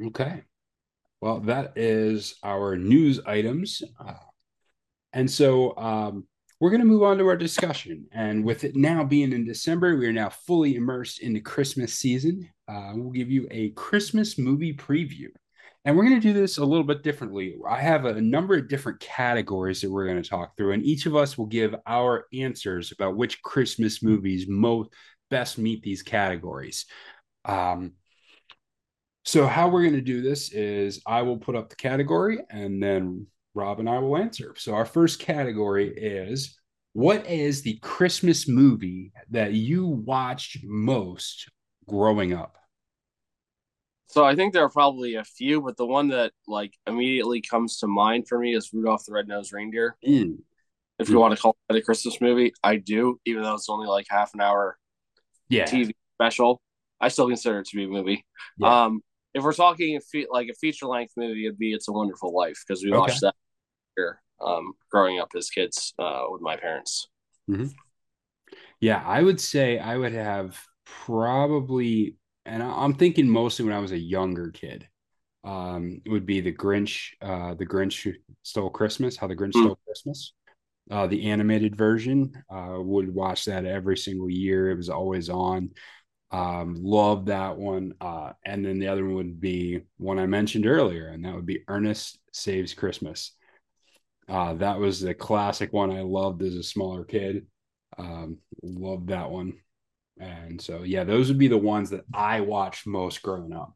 [0.08, 0.44] Okay.
[1.22, 3.82] Well, that is our news items.
[4.00, 4.14] Uh,
[5.14, 6.28] and so um,
[6.60, 8.06] we're going to move on to our discussion.
[8.12, 11.94] And with it now being in December, we are now fully immersed in the Christmas
[11.94, 12.50] season.
[12.68, 15.30] Uh, we'll give you a Christmas movie preview.
[15.88, 17.56] And we're going to do this a little bit differently.
[17.66, 21.06] I have a number of different categories that we're going to talk through, and each
[21.06, 24.90] of us will give our answers about which Christmas movies most
[25.30, 26.88] best meet these categories.
[27.46, 27.94] Um,
[29.24, 32.84] so how we're going to do this is I will put up the category and
[32.84, 34.56] then Rob and I will answer.
[34.58, 36.60] So our first category is
[36.92, 41.50] what is the Christmas movie that you watched most
[41.88, 42.58] growing up?
[44.08, 47.78] So I think there are probably a few, but the one that like immediately comes
[47.80, 49.98] to mind for me is Rudolph the Red-Nosed Reindeer.
[50.06, 50.44] Mm,
[51.00, 51.22] If you Mm.
[51.22, 54.34] want to call it a Christmas movie, I do, even though it's only like half
[54.34, 54.78] an hour
[55.50, 55.66] yeah.
[55.66, 56.62] TV special.
[57.00, 58.26] I still consider it to be a movie.
[58.58, 58.80] Yeah.
[58.86, 59.02] Um,
[59.34, 62.34] if we're talking a fe- like a feature length movie, it'd be It's a Wonderful
[62.36, 63.00] Life because we Okay.
[63.02, 63.36] watched that
[63.98, 67.08] here um, growing up as kids uh, with my parents.
[68.80, 72.16] Yeah, I would say I would have probably,
[72.48, 74.88] and I- I'm thinking mostly when I was a younger kid.
[75.44, 79.60] Um, it would be the Grinch, uh, the Grinch Stole Christmas, How the Grinch Hmm.
[79.60, 80.34] Stole Christmas.
[80.92, 84.72] Uh, the animated version, uh, would watch that every single year.
[84.72, 85.72] It was always on.
[86.32, 87.94] Um, love that one.
[88.02, 91.46] Uh, and then the other one would be one I mentioned earlier, and that would
[91.46, 93.34] be Ernest Saves Christmas.
[94.30, 97.48] Uh, that was the classic one I loved as a smaller kid.
[97.98, 99.54] Um, loved that one.
[100.20, 103.74] And so, yeah, those would be the ones that I watched most growing up.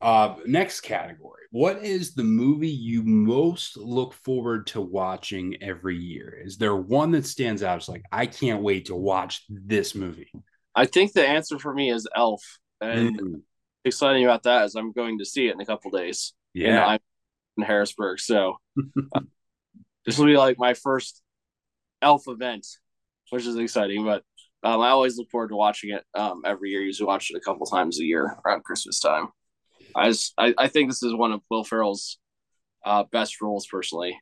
[0.00, 1.42] Uh, next category.
[1.50, 6.40] What is the movie you most look forward to watching every year?
[6.44, 7.78] Is there one that stands out?
[7.78, 10.30] It's like, I can't wait to watch this movie.
[10.74, 12.42] I think the answer for me is Elf,
[12.80, 13.42] and Mm,
[13.84, 16.34] exciting about that is I'm going to see it in a couple days.
[16.54, 16.84] yeah.
[16.86, 16.98] I'm
[17.56, 18.56] in Harrisburg, so
[19.14, 19.20] uh,
[20.06, 21.22] this will be like my first
[22.02, 22.66] Elf event,
[23.30, 24.04] which is exciting.
[24.04, 24.22] But
[24.64, 26.80] um, I always look forward to watching it um, every year.
[26.80, 29.28] Usually watch it a couple times a year around Christmas time.
[29.94, 32.18] I just, I, I think this is one of Will Ferrell's
[32.84, 34.18] uh, best roles personally.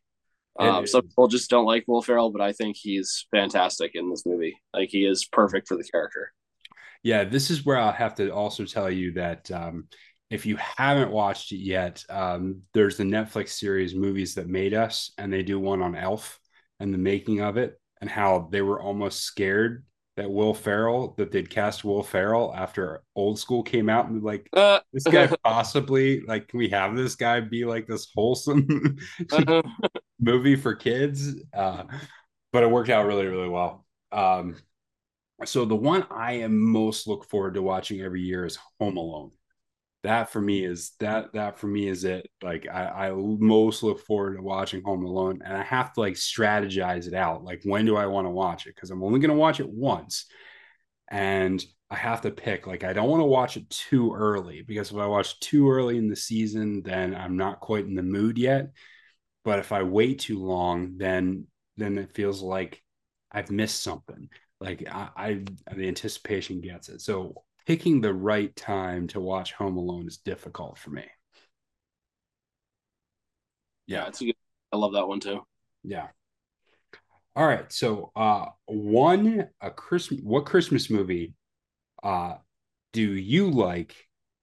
[0.59, 4.27] Um, some people just don't like Will Ferrell, but I think he's fantastic in this
[4.27, 4.61] movie.
[4.75, 6.33] Like he is perfect for the character.
[7.03, 9.89] Yeah, this is where I'll have to also tell you that um,
[10.29, 15.13] if you haven't watched it yet, um, there's the Netflix series Movies That Made Us,
[15.19, 16.39] and they do one on Elf
[16.81, 19.85] and the making of it, and how they were almost scared
[20.17, 24.49] that Will Ferrell, that they'd cast Will Ferrell after Old School came out, and like,
[24.53, 28.99] Uh, this guy possibly, like, can we have this guy be like this wholesome
[30.21, 31.35] movie for kids.
[31.53, 31.85] Uh,
[32.53, 33.87] but it worked out really, really well.
[34.13, 34.57] Um,
[35.45, 39.33] so the one I am most look forward to watching every year is Home Alone.
[40.03, 42.29] That for me is that that for me is it.
[42.43, 46.15] Like I, I most look forward to watching Home Alone, and I have to like
[46.15, 47.45] strategize it out.
[47.45, 48.75] Like when do I want to watch it?
[48.75, 50.27] Because I'm only going to watch it once,
[51.11, 52.67] and I have to pick.
[52.67, 55.99] Like I don't want to watch it too early because if I watch too early
[55.99, 58.71] in the season, then I'm not quite in the mood yet
[59.45, 62.83] but if I wait too long, then then it feels like
[63.31, 64.29] I've missed something.
[64.61, 67.01] Like I, I the anticipation gets it.
[67.01, 71.05] So picking the right time to watch Home Alone is difficult for me.
[73.87, 74.37] yeah, it's a good.
[74.73, 75.41] I love that one too.
[75.85, 76.09] Yeah.
[77.37, 77.71] All right.
[77.73, 81.35] So uh one a Christmas what Christmas movie
[82.03, 82.35] uh
[82.93, 83.95] do you like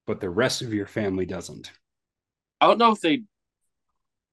[0.05, 1.71] but the rest of your family doesn't?
[2.61, 3.23] I don't know if they.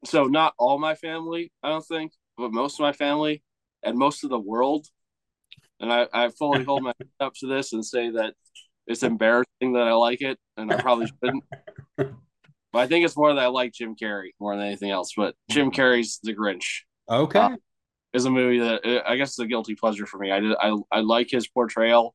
[0.05, 3.43] So not all my family, I don't think, but most of my family
[3.83, 4.87] and most of the world,
[5.81, 8.35] and I, I fully hold my up to this and say that
[8.87, 11.45] it's embarrassing that I like it, and I probably shouldn't.
[12.73, 15.13] But I think it's more that I like Jim Carrey more than anything else.
[15.17, 17.39] But Jim Carrey's The Grinch Okay.
[17.39, 17.57] Uh,
[18.13, 20.31] is a movie that uh, I guess is a guilty pleasure for me.
[20.31, 22.15] I did, I I like his portrayal.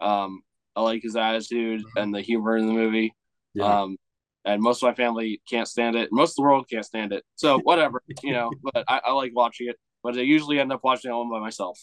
[0.00, 0.42] Um,
[0.74, 3.14] I like his attitude and the humor in the movie.
[3.54, 3.82] yeah.
[3.82, 3.98] Um,
[4.44, 6.08] and most of my family can't stand it.
[6.10, 7.22] Most of the world can't stand it.
[7.36, 8.50] So whatever, you know.
[8.64, 9.76] But I, I like watching it.
[10.02, 11.78] But I usually end up watching it all by myself.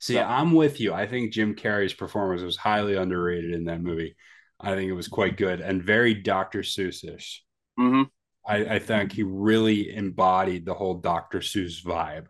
[0.00, 0.92] See, So- I'm with you.
[0.92, 4.16] I think Jim Carrey's performance was highly underrated in that movie.
[4.60, 6.60] I think it was quite good and very Dr.
[6.60, 7.38] Seussish.
[7.76, 8.02] hmm
[8.46, 11.38] I, I think he really embodied the whole Dr.
[11.40, 12.26] Seuss vibe.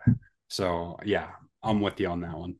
[0.48, 1.28] So yeah,
[1.62, 2.56] I'm with you on that one.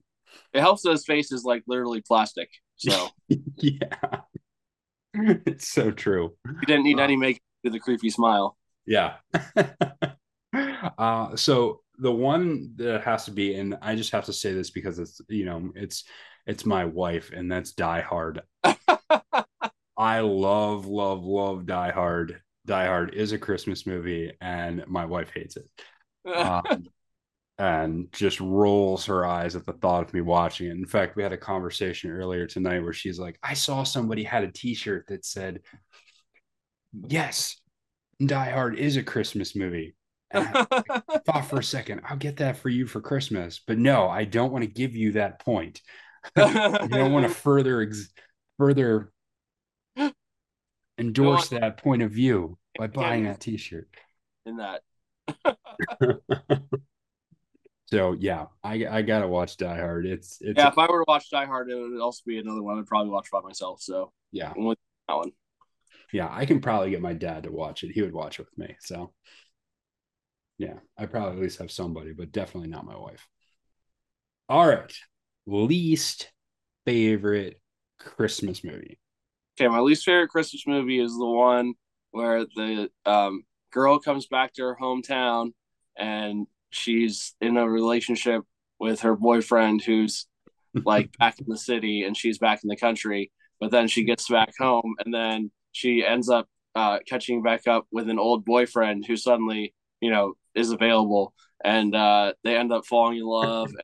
[0.54, 2.48] It helps that his face is like literally plastic.
[2.76, 3.08] So
[3.56, 4.20] yeah.
[5.14, 6.34] It's so true.
[6.60, 8.56] he didn't need any makeup to the creepy smile.
[8.86, 9.16] Yeah.
[10.98, 14.70] uh, so the one that has to be, and I just have to say this
[14.70, 16.04] because it's you know it's
[16.46, 18.42] it's my wife, and that's Die Hard.
[19.96, 22.40] I love love love Die Hard.
[22.66, 25.68] Die Hard is a Christmas movie, and my wife hates it.
[26.24, 26.86] Um,
[27.58, 30.72] and just rolls her eyes at the thought of me watching it.
[30.72, 34.44] In fact, we had a conversation earlier tonight where she's like, I saw somebody had
[34.44, 35.60] a t-shirt that said,
[37.08, 37.60] Yes,
[38.24, 39.94] Die Hard is a Christmas movie.
[40.34, 40.66] I
[41.26, 43.60] thought for a second, I'll get that for you for Christmas.
[43.66, 45.80] But no, I don't want to give you that point.
[46.36, 48.12] I don't want to further ex-
[48.58, 49.12] further
[50.98, 53.88] endorse that point of view by buying that t-shirt.
[54.46, 54.82] in that.
[57.86, 60.06] So yeah, I I gotta watch Die Hard.
[60.06, 62.38] It's it's Yeah, a- if I were to watch Die Hard, it would also be
[62.38, 63.82] another one I'd probably watch by myself.
[63.82, 64.54] So yeah
[65.08, 65.32] that one.
[66.12, 66.28] yeah.
[66.30, 67.92] I can probably get my dad to watch it.
[67.92, 68.76] He would watch it with me.
[68.80, 69.12] So
[70.58, 73.26] yeah, I probably at least have somebody, but definitely not my wife.
[74.48, 74.94] All right,
[75.46, 76.30] least
[76.84, 77.60] favorite
[77.98, 78.98] Christmas movie.
[79.58, 81.74] Okay, my least favorite Christmas movie is the one
[82.10, 85.52] where the um, girl comes back to her hometown
[85.96, 88.42] and she's in a relationship
[88.78, 90.26] with her boyfriend who's
[90.84, 93.30] like back in the city and she's back in the country.
[93.60, 97.86] But then she gets back home and then she ends up uh, catching back up
[97.92, 101.34] with an old boyfriend who suddenly, you know, is available
[101.64, 103.70] and uh, they end up falling in love.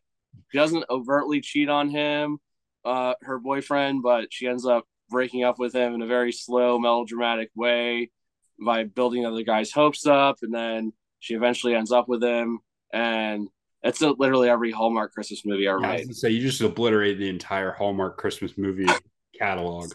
[0.50, 2.38] She doesn't overtly cheat on him,
[2.82, 6.78] uh, her boyfriend, but she ends up breaking up with him in a very slow,
[6.78, 8.10] melodramatic way
[8.58, 12.60] by building other guy's hopes up, and then she eventually ends up with him.
[12.94, 13.48] And
[13.82, 16.16] it's a, literally every Hallmark Christmas movie ever Yeah, I was made.
[16.16, 18.88] say you just obliterated the entire Hallmark Christmas movie
[19.38, 19.92] catalog.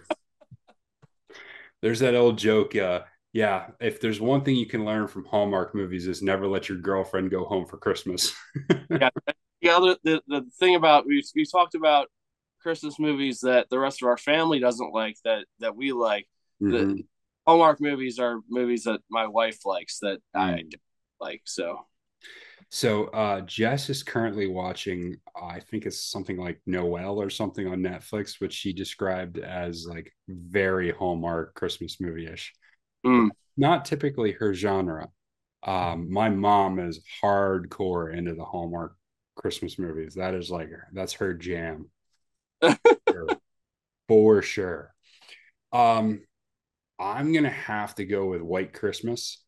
[1.81, 2.75] There's that old joke.
[2.75, 3.01] Uh,
[3.33, 6.77] yeah, if there's one thing you can learn from Hallmark movies is never let your
[6.77, 8.33] girlfriend go home for Christmas.
[8.99, 9.09] yeah,
[9.61, 12.09] The other the, the thing about we we talked about
[12.61, 16.27] Christmas movies that the rest of our family doesn't like that that we like.
[16.61, 16.97] Mhm.
[16.97, 17.03] The
[17.47, 20.71] Hallmark movies are movies that my wife likes that I Mm.
[20.71, 20.81] don't
[21.19, 21.41] like.
[21.45, 21.85] So
[22.69, 27.79] So uh, Jess is currently watching, I think it's something like Noel or something on
[27.81, 32.53] Netflix, which she described as like very Hallmark Christmas movie-ish.
[33.05, 35.09] Mm, Not typically her genre.
[35.63, 38.95] Um, my mom is hardcore into the Hallmark
[39.35, 40.15] Christmas movies.
[40.15, 41.89] That is like that's her jam.
[43.09, 43.37] Sure.
[44.07, 44.93] For sure.
[45.73, 46.21] Um,
[46.99, 49.43] I'm gonna have to go with White Christmas.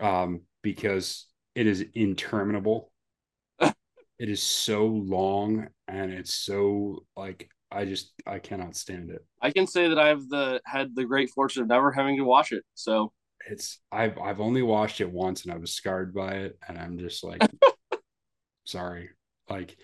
[0.00, 2.92] Um, because it is interminable.
[3.60, 3.74] it
[4.20, 9.24] is so long and it's so like I just I cannot stand it.
[9.40, 12.52] I can say that I've the had the great fortune of never having to watch
[12.52, 12.64] it.
[12.74, 13.12] So
[13.48, 16.98] It's I've I've only watched it once and I was scarred by it and I'm
[16.98, 17.42] just like
[18.64, 19.10] sorry.
[19.48, 19.76] Like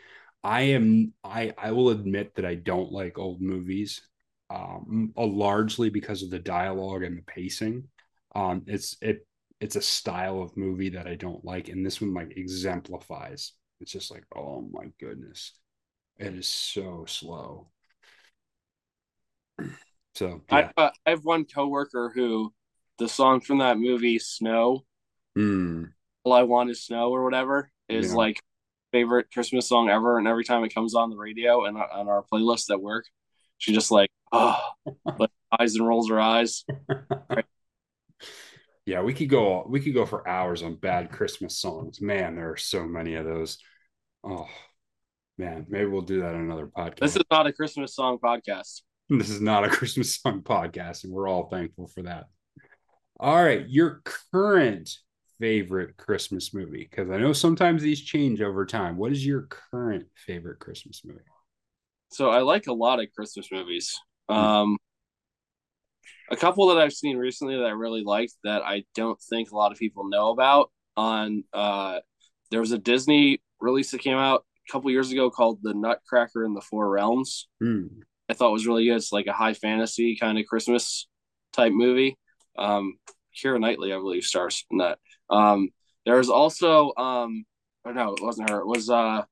[0.42, 4.03] I am I I will admit that I don't like old movies
[4.51, 7.85] um largely because of the dialogue and the pacing.
[8.35, 9.27] Um it's it
[9.61, 13.53] it's a style of movie that I don't like and this one like exemplifies.
[13.81, 15.53] It's just like oh my goodness.
[16.18, 17.68] It is so slow.
[20.14, 20.71] So yeah.
[20.77, 22.53] I uh, I have one coworker who
[22.99, 24.85] the song from that movie Snow,
[25.37, 25.90] Mm,
[26.23, 28.17] All I Want Is Snow or whatever is Yeah.
[28.17, 28.40] like
[28.93, 30.19] favorite Christmas song ever.
[30.19, 33.07] And every time it comes on the radio and on our playlist at work,
[33.59, 34.57] she just like oh,
[35.19, 36.64] like eyes and rolls her eyes.
[38.87, 42.01] yeah, we could go we could go for hours on bad Christmas songs.
[42.01, 43.59] Man, there are so many of those.
[44.22, 44.47] Oh
[45.39, 47.01] man, maybe we'll do that on another podcast.
[47.01, 48.83] This is not a Christmas song podcast.
[49.09, 52.24] This is not a Christmas song podcast, and we're all thankful for that.
[53.20, 54.02] All right, your
[54.32, 54.90] current
[55.38, 56.86] favorite Christmas movie?
[56.88, 58.96] Because I know sometimes these change over time.
[58.96, 61.20] What is your current favorite Christmas movie?
[62.12, 63.98] So I like a lot of Christmas movies.
[64.28, 64.78] Um,
[66.30, 69.57] a couple that I've seen recently that I really liked that I don't think a
[69.57, 70.70] lot of people know about.
[70.96, 71.98] On uh,
[72.50, 76.44] there was a Disney release that came out a couple years ago called The Nutcracker
[76.44, 77.48] in the Four Realms.
[77.61, 77.86] Hmm.
[78.29, 78.97] I thought was really good.
[78.97, 81.09] It's like a high fantasy kind of Christmas
[81.53, 82.18] type movie.
[82.57, 82.99] Um,
[83.37, 84.99] Keira Knightley, I believe, stars in that.
[85.29, 85.70] Um,
[86.07, 87.45] there was also, um,
[87.85, 88.61] or no, it wasn't her.
[88.61, 89.25] It was, uh,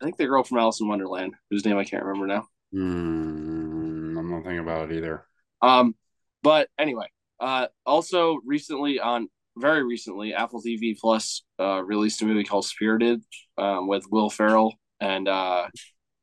[0.00, 2.46] I think the girl from Alice in Wonderland, whose name I can't remember now.
[2.72, 5.26] Hmm, I'm not thinking about it either.
[5.60, 5.94] Um,
[6.42, 7.06] but anyway,
[7.38, 13.22] Uh, also, recently on very recently, Apple TV Plus uh, released a movie called Spirited
[13.58, 15.68] um, with Will Ferrell and uh,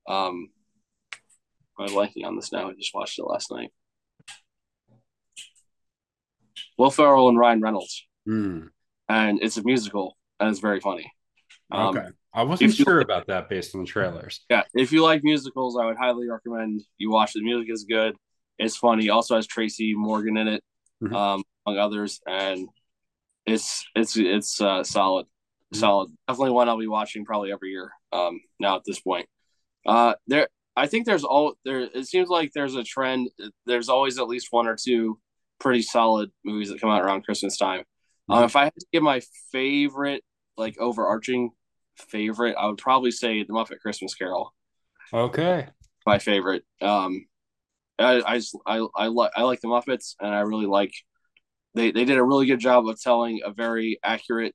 [0.08, 0.50] um,
[1.80, 2.70] I'm blanking on this now.
[2.70, 3.72] I just watched it last night.
[6.78, 8.68] Will Ferrell and Ryan Reynolds, Hmm.
[9.10, 11.12] and it's a musical and it's very funny.
[11.72, 12.08] Um, Okay.
[12.34, 14.46] I wasn't sure about that based on the trailers.
[14.50, 17.40] Yeah, if you like musicals, I would highly recommend you watch it.
[17.40, 18.16] The music is good.
[18.60, 19.10] It's funny.
[19.10, 20.64] Also has Tracy Morgan in it,
[21.02, 21.14] Mhm.
[21.14, 22.70] um, among others, and
[23.46, 25.26] it's it's it's uh, solid,
[25.74, 25.78] Mhm.
[25.80, 26.12] solid.
[26.28, 27.92] Definitely one I'll be watching probably every year.
[28.12, 29.28] Um, now at this point,
[29.88, 31.80] uh, there I think there's all there.
[31.80, 33.30] It seems like there's a trend.
[33.66, 35.20] There's always at least one or two
[35.60, 37.84] pretty solid movies that come out around Christmas time.
[38.30, 39.22] Um, if I had to give my
[39.52, 40.24] favorite,
[40.58, 41.50] like overarching
[41.96, 44.54] favorite, I would probably say The Muppet Christmas Carol
[45.14, 45.68] Okay.
[46.06, 46.64] my favorite.
[46.82, 47.26] Um,
[47.98, 50.94] I I just- I, I like I like the Muppets, and I really like
[51.74, 54.54] they they did a really good job of telling a very accurate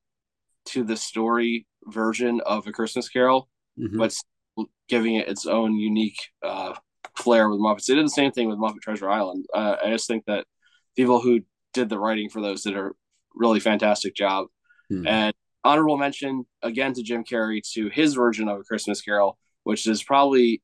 [0.67, 3.99] to the story version of a Christmas Carol, Mhm.
[3.99, 4.29] but still
[4.89, 6.75] giving it its own unique uh,
[7.17, 7.87] flair with Muppets.
[7.87, 9.47] They did the same thing with Muppet Treasure Island.
[9.55, 10.45] Uh, I just think that
[10.97, 11.41] people who
[11.73, 12.91] did the writing for those did a
[13.35, 14.47] really fantastic job.
[14.91, 15.07] Hmm.
[15.07, 15.35] And
[15.65, 20.03] honorable mention again to Jim Carrey to his version of a Christmas Carol, which is
[20.03, 20.63] probably,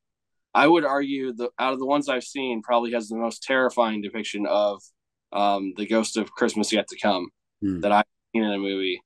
[0.54, 4.02] I would argue, the out of the ones I've seen, probably has the most terrifying
[4.02, 4.82] depiction of
[5.32, 7.28] um, the ghost of Christmas yet to come
[7.60, 7.80] Hmm.
[7.80, 9.00] that I've seen in a movie.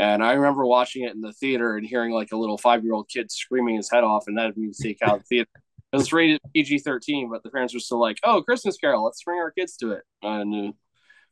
[0.00, 2.94] And I remember watching it in the theater and hearing like a little five year
[2.94, 5.50] old kid screaming his head off, and that had me take out the theater.
[5.92, 9.22] It was rated PG thirteen, but the parents were still like, "Oh, Christmas Carol, let's
[9.22, 10.74] bring our kids to it." And it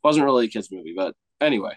[0.05, 1.73] wasn't really a kids movie, but anyway.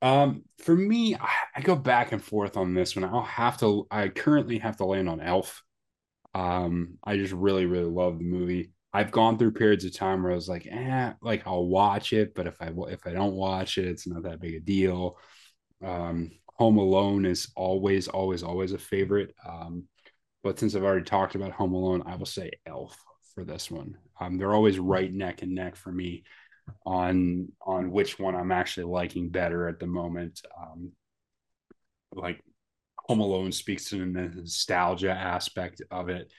[0.00, 3.04] Um, for me, I, I go back and forth on this one.
[3.04, 3.86] I'll have to.
[3.90, 5.62] I currently have to land on Elf.
[6.34, 8.72] Um, I just really, really love the movie.
[8.92, 12.34] I've gone through periods of time where I was like, eh, like I'll watch it,
[12.34, 15.18] but if I if I don't watch it, it's not that big a deal.
[15.84, 19.34] Um, Home Alone is always, always, always a favorite.
[19.48, 19.84] Um,
[20.42, 22.96] but since I've already talked about Home Alone, I will say Elf
[23.34, 23.96] for this one.
[24.20, 26.24] Um, they're always right neck and neck for me
[26.84, 30.42] on on which one I'm actually liking better at the moment.
[30.60, 30.92] Um,
[32.12, 32.42] like
[33.06, 36.32] Home Alone speaks to the nostalgia aspect of it,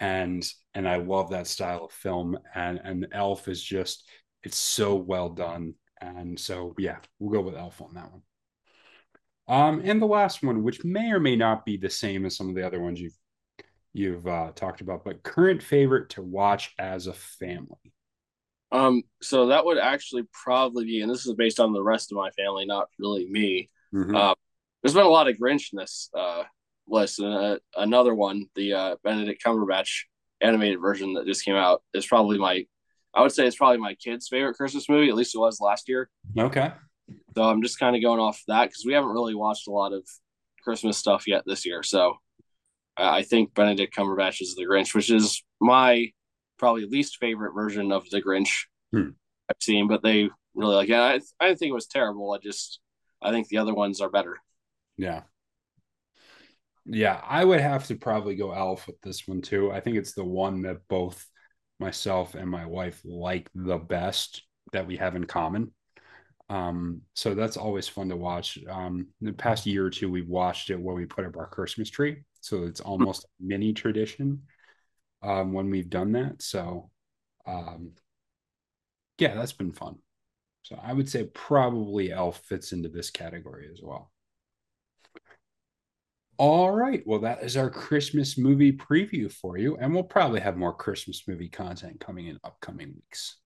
[0.00, 2.38] and and I love that style of film.
[2.54, 4.08] And and Elf is just
[4.42, 5.74] it's so well done.
[6.00, 8.22] And so yeah, we'll go with Elf on that one.
[9.48, 12.48] Um, and the last one, which may or may not be the same as some
[12.50, 13.16] of the other ones you've
[13.94, 17.92] you've uh, talked about, but current favorite to watch as a family.
[18.70, 22.16] Um, so that would actually probably be, and this is based on the rest of
[22.16, 23.70] my family, not really me.
[23.94, 24.14] Mhm.
[24.14, 24.34] Uh,
[24.82, 26.44] there's been a lot of Grinchness uh,
[26.88, 30.04] list, and uh, another one, the uh, Benedict Cumberbatch
[30.40, 32.66] animated version that just came out, is probably my,
[33.14, 35.08] I would say it's probably my kid's favorite Christmas movie.
[35.08, 36.08] At least it was last year.
[36.38, 36.72] Okay.
[37.34, 39.92] So I'm just kind of going off that because we haven't really watched a lot
[39.92, 40.06] of
[40.62, 41.82] Christmas stuff yet this year.
[41.82, 42.16] So
[42.96, 46.12] I I think Benedict Cumberbatch is the Grinch, which is my
[46.58, 48.50] probably least favorite version of the Grinch
[48.92, 49.10] Hmm.
[49.50, 50.94] I've seen, but they really like it.
[50.94, 52.32] I, I didn't think it was terrible.
[52.32, 52.80] I just
[53.22, 54.38] I think the other ones are better.
[54.96, 55.22] Yeah.
[56.90, 59.70] Yeah, I would have to probably go Elf with this one too.
[59.70, 61.26] I think it's the one that both
[61.78, 65.72] myself and my wife like the best that we have in common.
[66.48, 68.58] Um, so that's always fun to watch.
[68.70, 71.90] Um, the past year or two, we've watched it when we put up our Christmas
[71.90, 72.22] tree.
[72.40, 74.44] So it's almost a mini tradition
[75.22, 76.40] um, when we've done that.
[76.40, 76.90] So,
[77.46, 77.92] um,
[79.18, 79.96] yeah, that's been fun.
[80.62, 84.10] So I would say probably Elf fits into this category as well.
[86.38, 87.02] All right.
[87.04, 89.76] Well, that is our Christmas movie preview for you.
[89.76, 93.38] And we'll probably have more Christmas movie content coming in upcoming weeks,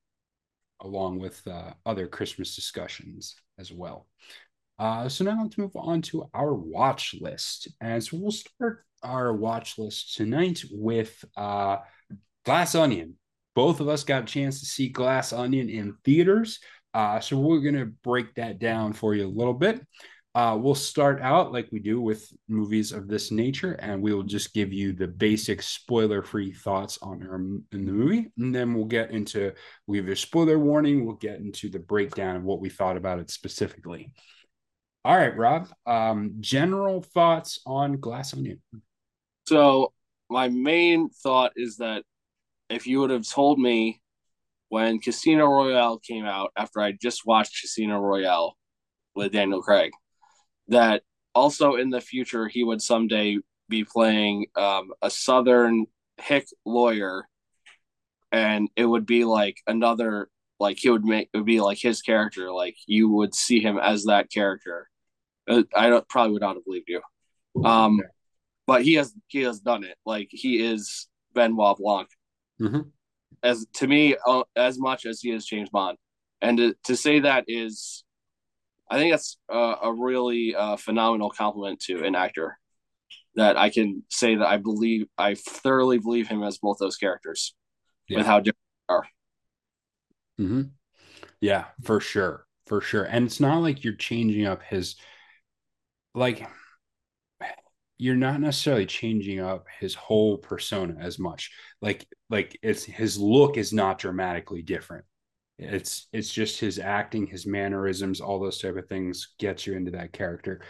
[0.83, 4.09] along with uh, other Christmas discussions as well.
[4.79, 7.69] Uh, so now let's move on to our watch list.
[7.81, 11.79] And so we'll start our watch list tonight with uh,
[12.45, 13.15] Glass Onion.
[13.55, 16.59] Both of us got a chance to see Glass Onion in theaters.
[16.93, 19.81] Uh, so we're going to break that down for you a little bit.
[20.35, 24.23] Uh, we'll start out like we do with movies of this nature, and we will
[24.23, 29.11] just give you the basic spoiler-free thoughts on in the movie, and then we'll get
[29.11, 29.53] into
[29.87, 31.05] we have a spoiler warning.
[31.05, 34.15] We'll get into the breakdown of what we thought about it specifically.
[35.05, 35.69] All right, Rob.
[35.85, 38.63] Um, general thoughts on Glass Onion.
[39.49, 39.93] So
[40.31, 42.05] my main thought is that
[42.71, 44.01] if you would have told me
[44.71, 48.57] when Casino Royale came out after I just watched Casino Royale
[49.15, 49.91] with Daniel Craig,
[50.69, 51.03] that
[51.35, 53.39] also in the future he would someday
[53.69, 55.87] be playing um, a Southern
[56.19, 57.27] hick lawyer,
[58.31, 60.29] and it would be like another
[60.61, 63.79] like he would make it would be like his character, like you would see him
[63.79, 64.89] as that character.
[65.49, 67.01] Uh, I don't probably would not have believed you.
[67.65, 68.01] Um,
[68.67, 69.97] but he has he has done it.
[70.07, 72.09] Like he is Benoit Blanc.
[72.61, 72.91] Mhm.
[73.43, 75.99] As to me, uh, as much as he is James Bond,
[76.41, 78.05] and to, to say that is,
[78.93, 82.59] I think that's uh, a really uh, phenomenal compliment to an actor.
[83.37, 87.55] That I can say that I believe I thoroughly believe him as both those characters,
[88.09, 88.19] Yeah.
[88.19, 89.05] with how different they are.
[90.39, 90.63] hmm
[91.41, 92.47] Yeah, for sure.
[92.67, 93.05] For sure.
[93.05, 94.97] And it's not like you're changing up his
[96.15, 96.47] like
[97.99, 101.53] you're not necessarily changing up his whole persona as much.
[101.81, 105.05] Like like it's his look is not dramatically different.
[105.63, 109.91] It's it's just his acting, his mannerisms, all those type of things gets you into
[109.93, 110.63] that character.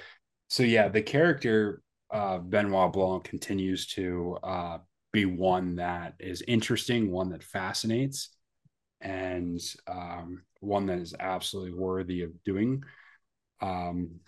[0.49, 4.79] So yeah, the character uh Benoit Blanc continues to uh
[5.13, 8.31] be one that is interesting, one that fascinates
[9.01, 12.83] and um, one that is absolutely worthy of doing.
[13.61, 14.21] Um,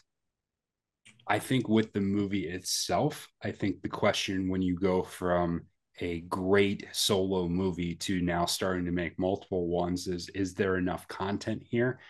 [1.27, 5.63] I think with the movie itself, I think the question when you go from
[6.01, 11.07] a great solo movie to now starting to make multiple ones is is there enough
[11.09, 12.01] content here?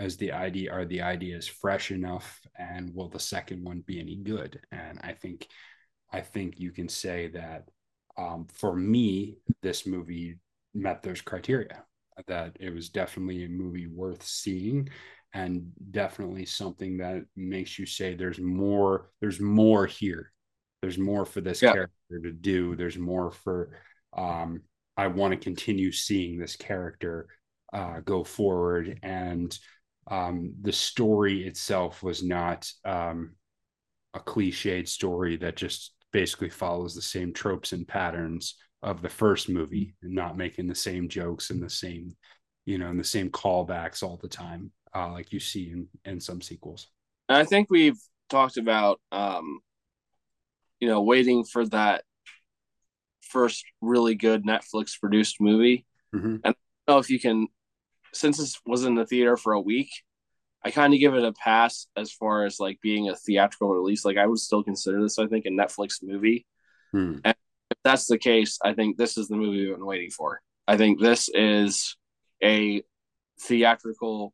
[0.00, 4.16] Is the idea are the ideas fresh enough and will the second one be any
[4.16, 4.60] good?
[4.72, 5.48] And I think
[6.12, 7.68] I think you can say that
[8.16, 10.38] um, for me, this movie
[10.74, 11.84] met those criteria
[12.26, 14.88] that it was definitely a movie worth seeing
[15.34, 20.32] and definitely something that makes you say there's more there's more here
[20.82, 21.72] there's more for this Yeah.
[21.72, 22.76] character to do.
[22.76, 23.70] There's more for
[24.16, 24.62] um
[24.96, 27.28] i want to continue seeing this character
[27.72, 28.98] uh go forward.
[29.02, 29.56] And
[30.10, 33.32] um the story itself was not um
[34.14, 39.48] a cliched story that just basically follows the same tropes and patterns of the first
[39.48, 42.16] movie and not making the same jokes and the same
[42.64, 46.20] you know and the same callbacks all the time uh like you see in in
[46.20, 46.88] some sequels.
[47.28, 47.98] I think we've
[48.30, 49.60] talked about, um,
[50.80, 52.04] you know, waiting for that
[53.22, 55.86] first really good Netflix produced movie.
[56.14, 56.40] Mhm.
[56.44, 56.56] I don't
[56.86, 57.48] know if you can,
[58.12, 59.90] since this was in the theater for a week,
[60.64, 64.04] I kind of give it a pass as far as like being a theatrical release.
[64.04, 66.46] Like I would still consider this, I think, a Netflix movie.
[66.92, 67.18] Hmm.
[67.24, 70.40] If that's the case, I think this is the movie we've been waiting for.
[70.66, 71.96] I think this is
[72.42, 72.82] a
[73.40, 74.32] theatrical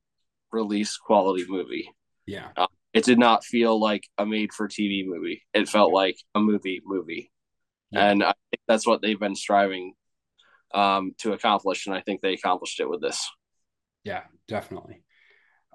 [0.52, 1.90] release quality movie
[2.26, 2.48] yeah
[2.94, 5.42] it did not feel like a made for TV movie.
[5.54, 7.32] It felt like a movie movie.
[7.90, 8.10] Yeah.
[8.10, 9.94] And I think that's what they've been striving
[10.74, 11.86] um, to accomplish.
[11.86, 13.26] And I think they accomplished it with this.
[14.04, 15.02] yeah definitely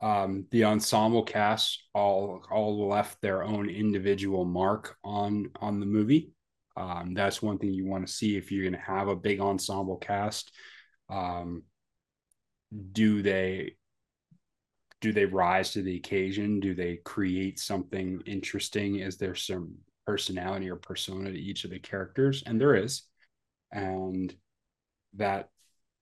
[0.02, 6.32] um the ensemble cast all all left their own individual mark on on the movie
[6.78, 9.40] um that's one thing you want to see if you're going to have a big
[9.42, 10.52] ensemble cast
[11.10, 11.64] um
[12.92, 13.76] do they
[15.02, 19.74] do they rise to the occasion do they create something interesting is there some
[20.06, 23.04] personality or persona to each of the characters and there is
[23.72, 24.36] and
[25.14, 25.50] that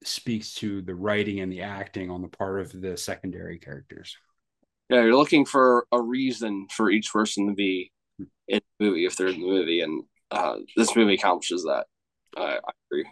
[0.03, 4.15] speaks to the writing and the acting on the part of the secondary characters
[4.89, 7.91] Yeah, you're looking for a reason for each person to be
[8.47, 9.81] in the movie if they're in the movie.
[9.81, 11.87] And uh, this movie accomplishes that.
[12.37, 13.05] I, I agree.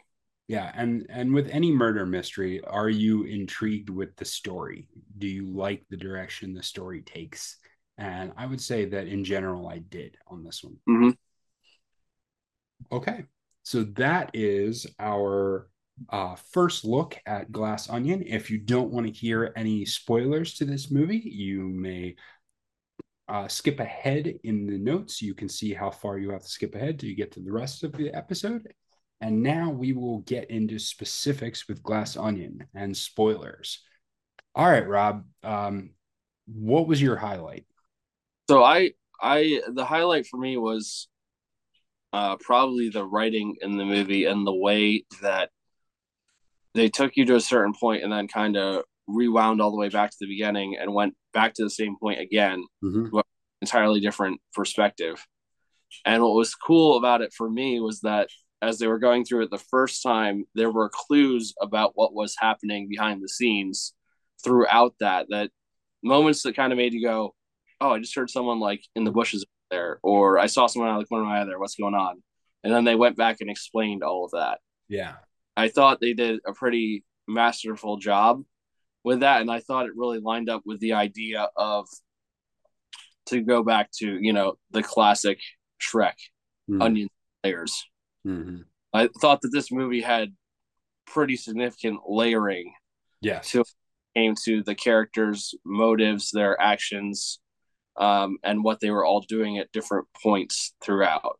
[0.47, 4.87] Yeah and and with any murder mystery are you intrigued with the story
[5.17, 7.57] do you like the direction the story takes
[7.97, 11.11] and i would say that in general i did on this one hmm
[12.91, 13.25] Okay.
[13.63, 15.69] So that is our
[16.09, 18.23] uh, first look at Glass Onion.
[18.25, 22.15] If you don't want to hear any spoilers to this movie, you may
[23.27, 25.21] uh, skip ahead in the notes.
[25.21, 27.51] You can see how far you have to skip ahead till you get to the
[27.51, 28.71] rest of the episode.
[29.21, 33.81] And now we will get into specifics with Glass Onion and spoilers.
[34.53, 35.25] All right, Rob.
[35.43, 35.91] Um,
[36.47, 37.65] what was your highlight?
[38.49, 38.91] So I,
[39.21, 41.07] I, the highlight for me was
[42.13, 45.49] uh, probably the writing in the movie and the way that
[46.73, 49.89] they took you to a certain point and then kind of rewound all the way
[49.89, 53.21] back to the beginning and went back to the same point again, Mhm.
[53.61, 55.25] entirely different perspective.
[56.05, 58.29] And what was cool about it for me was that
[58.61, 62.35] as they were going through it the first time, there were clues about what was
[62.39, 63.93] happening behind the scenes
[64.43, 65.51] throughout that, that
[66.03, 67.35] moments that kind of made you go,
[67.81, 70.97] Oh, I just heard someone like in the bushes there, or I saw someone out
[70.97, 71.59] of the corner of my eye there.
[71.59, 72.23] What's going on?
[72.63, 74.59] And then they went back and explained all of that.
[74.87, 75.15] Yeah.
[75.57, 78.43] I thought they did a pretty masterful job
[79.03, 81.87] with that, and I thought it really lined up with the idea of
[83.27, 85.39] to go back to you know the classic
[85.81, 86.13] Shrek
[86.69, 86.81] Mhm.
[86.81, 87.09] onion
[87.43, 87.85] layers.
[88.25, 88.65] Mhm.
[88.93, 90.35] I thought that this movie had
[91.05, 92.73] pretty significant layering
[93.21, 93.49] Yes.
[93.51, 93.63] to
[94.15, 97.39] came to the characters' motives, their actions,
[97.97, 101.37] um, and what they were all doing at different points throughout.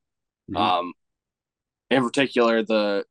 [0.50, 0.58] Mhm.
[0.58, 0.94] Um,
[1.90, 3.06] in particular, the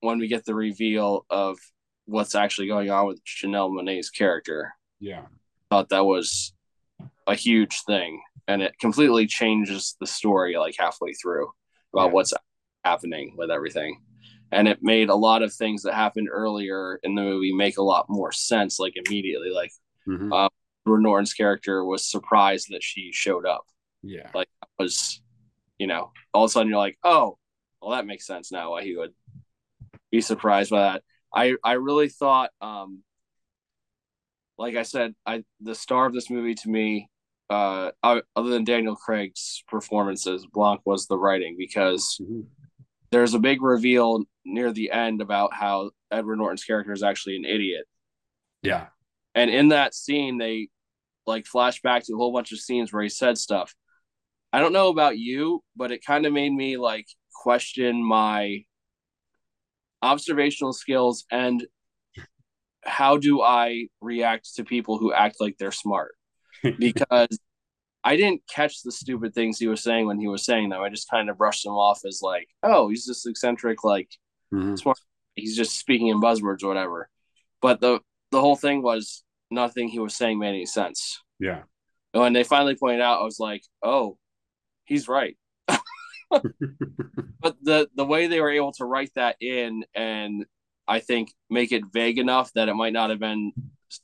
[0.00, 1.58] when we get the reveal of
[2.06, 5.26] what's actually going on with Janelle Monáe's character, yeah.
[5.26, 5.28] I
[5.68, 6.54] thought that was
[7.26, 11.52] a huge thing, and it completely changes the story like halfway through
[11.92, 12.12] about Yeah.
[12.12, 12.32] what's
[12.90, 14.00] happening with everything.
[14.52, 17.82] And it made a lot of things that happened earlier in the movie make a
[17.82, 19.50] lot more sense, like immediately.
[19.50, 19.70] Like
[20.08, 20.32] Mhm.
[20.32, 20.48] uh,
[20.86, 23.64] Norton's character was surprised that she showed up.
[24.02, 24.30] yeah.
[24.34, 25.20] Like was,
[25.78, 27.36] you know, all of a sudden you're like, oh,
[27.80, 29.14] well that makes sense now why he would
[30.10, 31.02] be surprised by that.
[31.34, 33.04] I I really thought, um,
[34.58, 37.08] like I said, I the star of this movie to me,
[37.50, 42.46] uh, other than Daniel Craig's performances, Blanc was the writing because Mhm.
[43.10, 47.44] There's a big reveal near the end about how Edward Norton's character is actually an
[47.44, 47.84] idiot.
[48.62, 48.88] Yeah.
[49.34, 50.68] And in that scene, they
[51.26, 53.74] like flash back to a whole bunch of scenes where he said stuff.
[54.52, 58.64] I don't know about you, but it kind of made me like question my
[60.02, 61.64] observational skills and
[62.82, 66.14] how do I react to people who act like they're smart?
[66.78, 67.38] Because
[68.02, 70.80] I didn't catch the stupid things he was saying when he was saying them.
[70.80, 74.08] I just kind of brushed them off as like, oh, he's just eccentric, like
[74.52, 74.94] Mhm.
[75.36, 77.08] he's just speaking in buzzwords or whatever.
[77.60, 81.20] But the the whole thing was nothing he was saying made any sense.
[81.38, 81.62] Yeah.
[82.14, 84.18] And when they finally pointed out, I was like, oh,
[84.84, 85.36] he's right.
[86.30, 90.44] But the the way they were able to write that in and
[90.86, 93.52] I think make it vague enough that it might not have been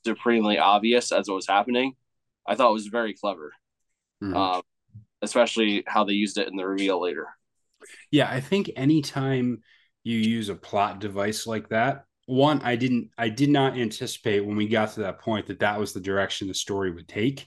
[0.05, 1.95] supremely obvious as it was happening,
[2.47, 3.53] I thought was very clever.
[4.23, 4.35] Mhm.
[4.35, 4.63] Um,
[5.23, 7.29] especially how they used it in the reveal later.
[8.11, 9.63] Yeah, I think anytime
[10.05, 14.57] you use a plot device like that, one, I didn't, I did not anticipate when
[14.57, 17.47] we got to that point that that was the direction the story would take.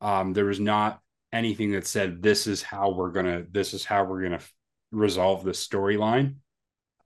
[0.00, 1.00] Um, there was not
[1.32, 4.40] anything that said this is how we're gonna, this is how we're gonna
[4.92, 6.36] resolve this storyline.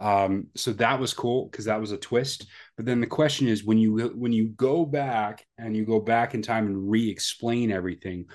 [0.01, 2.47] Um, so that was cool because that was a twist.
[2.77, 6.35] But then the question is, when you when you go back and you go back
[6.35, 8.27] in time and re-explain everything,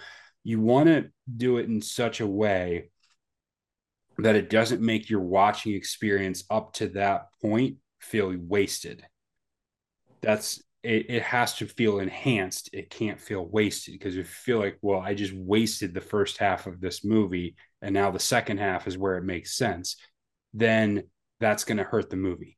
[0.48, 2.90] you want to do it in such a way
[4.18, 9.06] that it doesn't make your watching experience up to that point feel wasted.
[10.22, 12.70] That's it, it has to feel enhanced.
[12.72, 16.66] It can't feel wasted because you feel like, well, I just wasted the first half
[16.66, 19.98] of this movie and now the second half is where it makes sense.
[20.54, 21.04] Then
[21.42, 22.57] that's going to hurt the movie.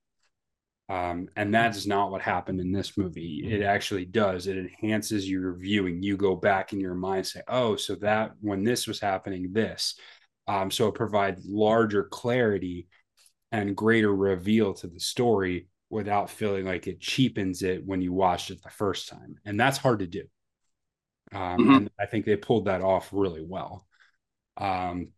[0.90, 3.44] Um, and that is not what happened in this movie.
[3.48, 4.48] It actually does.
[4.48, 6.02] It enhances your viewing.
[6.02, 9.96] You go back in your mind, say, "Oh, so that when this was happening, this."
[10.48, 12.88] Um, so it provides larger clarity
[13.52, 18.52] and greater reveal to the story without feeling like it cheapens it when you watched
[18.52, 20.26] it the first time, and that's hard to do.
[21.32, 21.76] Um, Mhm.
[21.78, 23.86] And I think they pulled that off really well.
[24.58, 25.10] Um,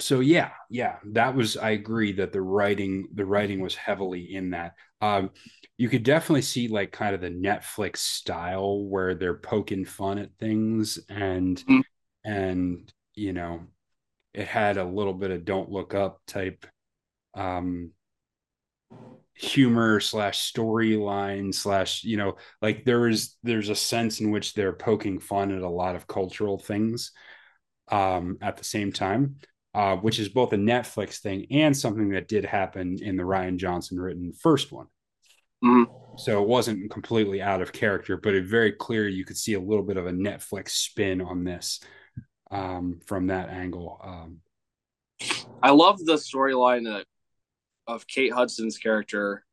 [0.00, 4.50] so yeah yeah that was i agree that the writing the writing was heavily in
[4.50, 5.30] that um
[5.78, 10.30] you could definitely see like kind of the netflix style where they're poking fun at
[10.38, 11.82] things and Mhm.
[12.24, 13.66] and you know
[14.34, 16.66] it had a little bit of don't look up type
[17.34, 17.92] um
[19.34, 24.72] humor slash storyline slash you know like there is there's a sense in which they're
[24.72, 27.12] poking fun at a lot of cultural things
[27.90, 29.36] um at the same time
[29.76, 33.58] uh, which is both a Netflix thing and something that did happen in the Rian
[33.58, 34.86] Johnson written first one.
[35.62, 36.18] Mhm.
[36.18, 39.60] So it wasn't completely out of character, but it very clear you could see a
[39.60, 41.80] little bit of a Netflix spin on this
[42.50, 44.00] um, from that angle.
[44.02, 44.40] Um,
[45.62, 47.04] I love the storyline of,
[47.86, 49.44] of Kate Hudson's character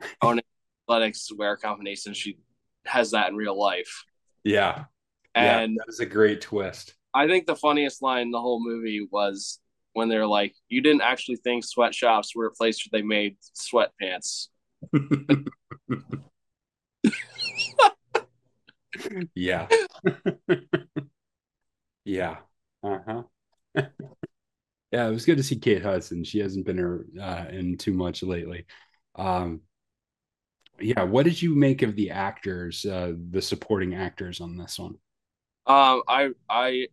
[0.22, 0.44] owning
[0.84, 2.14] athletics wear combination.
[2.14, 2.38] She
[2.84, 4.04] has that in real life.
[4.44, 4.84] yeah,
[5.34, 6.94] And yeah, that is a great twist.
[7.12, 9.58] I think the funniest line in the whole movie was
[9.94, 14.48] when they're like, "You didn't actually think sweatshops were a place where they made sweatpants."
[19.34, 19.66] yeah,
[22.04, 22.36] yeah,
[22.82, 23.22] uh huh.
[23.74, 26.24] yeah, it was good to see Kate Hudson.
[26.24, 28.66] She hasn't been uh, in too much lately.
[29.16, 29.62] Um,
[30.80, 34.96] yeah, what did you make of the actors, uh, the supporting actors on this one?
[35.66, 36.88] Um, I I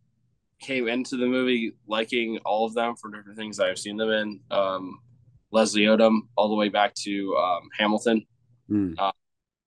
[0.62, 4.40] came into the movie liking all of them for different things I've seen them in.
[4.52, 5.00] Um,
[5.52, 8.26] Leslie Odom, all the way back to um, Hamilton,
[8.70, 8.96] Mm.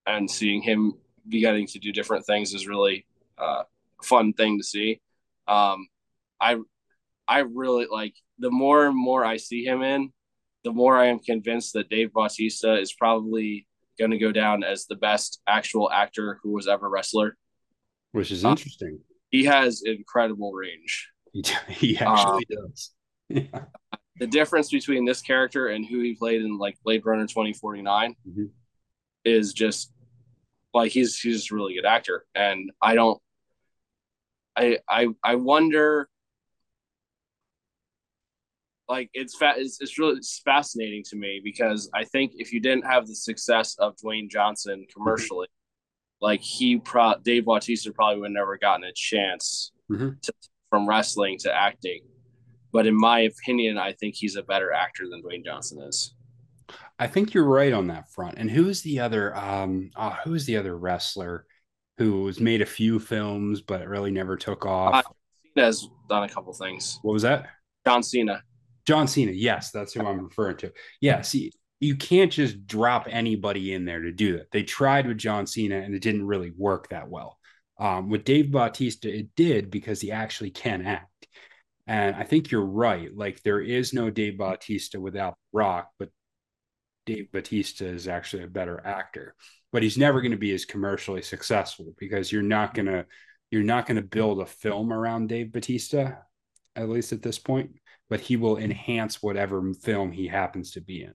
[0.07, 0.93] and seeing him
[1.29, 3.05] beginning to do different things is really
[3.37, 3.61] uh,
[4.01, 4.99] a fun thing to see.
[5.47, 5.87] Um,
[6.41, 6.57] I
[7.27, 10.11] I really like the more and more I see him in,
[10.63, 13.67] the more I am convinced that Dave Bautista is probably
[13.99, 17.37] going to go down as the best actual actor who was ever wrestler.
[18.11, 18.99] Which is interesting.
[19.01, 21.09] Uh, he has incredible range.
[21.33, 22.91] He, he actually um, does.
[24.19, 28.45] the difference between this character and who he played in like Blade Runner 2049 mm-hmm.
[29.25, 29.91] is just
[30.73, 32.25] like he's he's just a really good actor.
[32.33, 33.21] And I don't
[34.55, 36.07] I I I wonder
[38.87, 42.61] like it's fa- it's, it's really it's fascinating to me because I think if you
[42.61, 45.54] didn't have the success of Dwayne Johnson commercially, mm-hmm.
[46.21, 50.11] Like he pro Dave Bautista probably would have never gotten a chance mm-hmm.
[50.21, 50.33] to,
[50.69, 52.01] from wrestling to acting.
[52.71, 56.13] But in my opinion, I think he's a better actor than Dwayne Johnson is.
[56.97, 58.37] I think you're right on that front.
[58.37, 61.45] And who's the other um uh, who's the other wrestler
[61.97, 64.95] who has made a few films but really never took off?
[64.95, 65.09] Uh,
[65.55, 66.99] Cena's done a couple things.
[67.01, 67.47] What was that?
[67.85, 68.41] John Cena.
[68.85, 70.71] John Cena, yes, that's who I'm referring to.
[71.01, 74.51] Yeah, see, you can't just drop anybody in there to do that.
[74.51, 77.37] They tried with John Cena and it didn't really work that well.
[77.77, 81.27] Um, with Dave Bautista, it did because he actually can act.
[81.87, 83.15] And I think you're right.
[83.15, 86.09] Like there is no Dave Bautista without Rock, but
[87.05, 89.35] Dave Bautista is actually a better actor.
[89.71, 93.05] But he's never going to be as commercially successful because you're not going to
[93.51, 96.19] you're not going to build a film around Dave Bautista,
[96.75, 97.71] at least at this point
[98.09, 101.13] but he will enhance whatever film he happens to be in.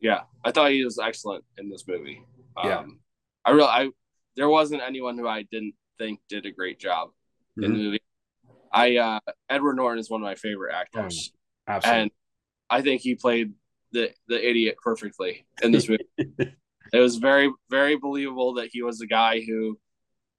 [0.00, 2.24] Yeah, I thought he was excellent in this movie.
[2.64, 3.00] Yeah, um,
[3.44, 3.90] I really, I
[4.36, 7.64] there wasn't anyone who I didn't think did a great job mm-hmm.
[7.64, 8.02] in the movie.
[8.72, 11.32] I uh, Edward Norton is one of my favorite actors,
[11.68, 12.02] oh, absolutely.
[12.02, 12.10] and
[12.70, 13.52] I think he played
[13.92, 16.08] the the idiot perfectly in this movie.
[16.18, 19.78] it was very very believable that he was the guy who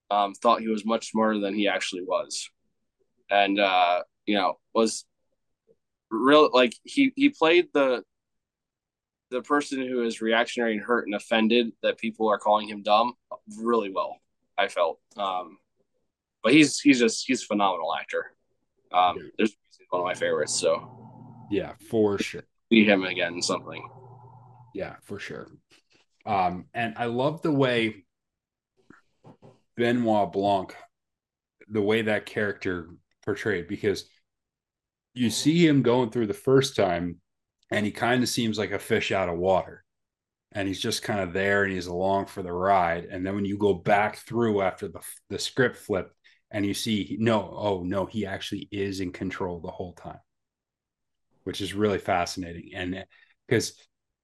[0.09, 2.49] um, thought he was much smarter than he actually was,
[3.30, 5.05] and uh, you know was
[6.09, 8.03] real like he he played the
[9.32, 13.13] the person who is reactionary and hurt and offended that people are calling him dumb
[13.57, 14.17] really well.
[14.57, 15.57] I felt, um,
[16.43, 18.34] but he's he's just he's a phenomenal actor.
[18.93, 19.32] Um.
[19.38, 19.55] There's
[19.89, 20.53] one of my favorites.
[20.53, 20.89] So
[21.49, 22.43] yeah, for sure.
[22.71, 23.88] See him again something.
[24.73, 25.47] Yeah, for sure.
[26.25, 28.05] Um, and I love the way
[29.75, 30.75] Benoit Blanc,
[31.67, 32.89] the way that character
[33.25, 34.05] portrayed because
[35.13, 37.17] you see him going through the first time
[37.72, 39.84] and he kind of seems like a fish out of water.
[40.51, 43.05] And he's just kind of there and he's along for the ride.
[43.05, 44.99] And then when you go back through after the
[45.30, 46.11] the script flip
[46.51, 50.19] and you see no oh no he actually is in control the whole time.
[51.45, 52.72] Which is really fascinating.
[52.76, 53.03] And eh,
[53.47, 53.74] because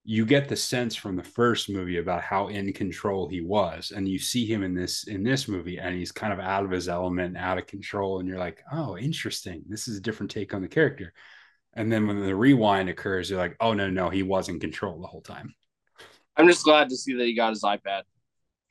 [0.03, 3.91] you get the sense from the first movie about how in control he was.
[3.95, 6.71] And you see him in this in this movie and he's kind of out of
[6.71, 8.19] his element out of control.
[8.19, 9.63] And you're like oh interesting.
[9.69, 11.13] This is a different take on the character
[11.77, 14.99] and then when the rewind occurs you're like oh no no he was in control
[14.99, 15.53] the whole time
[16.35, 18.03] i'm just glad to see that he got his ipad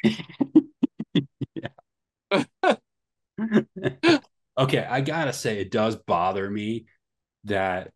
[4.59, 6.87] okay i gotta say it does bother me
[7.45, 7.91] that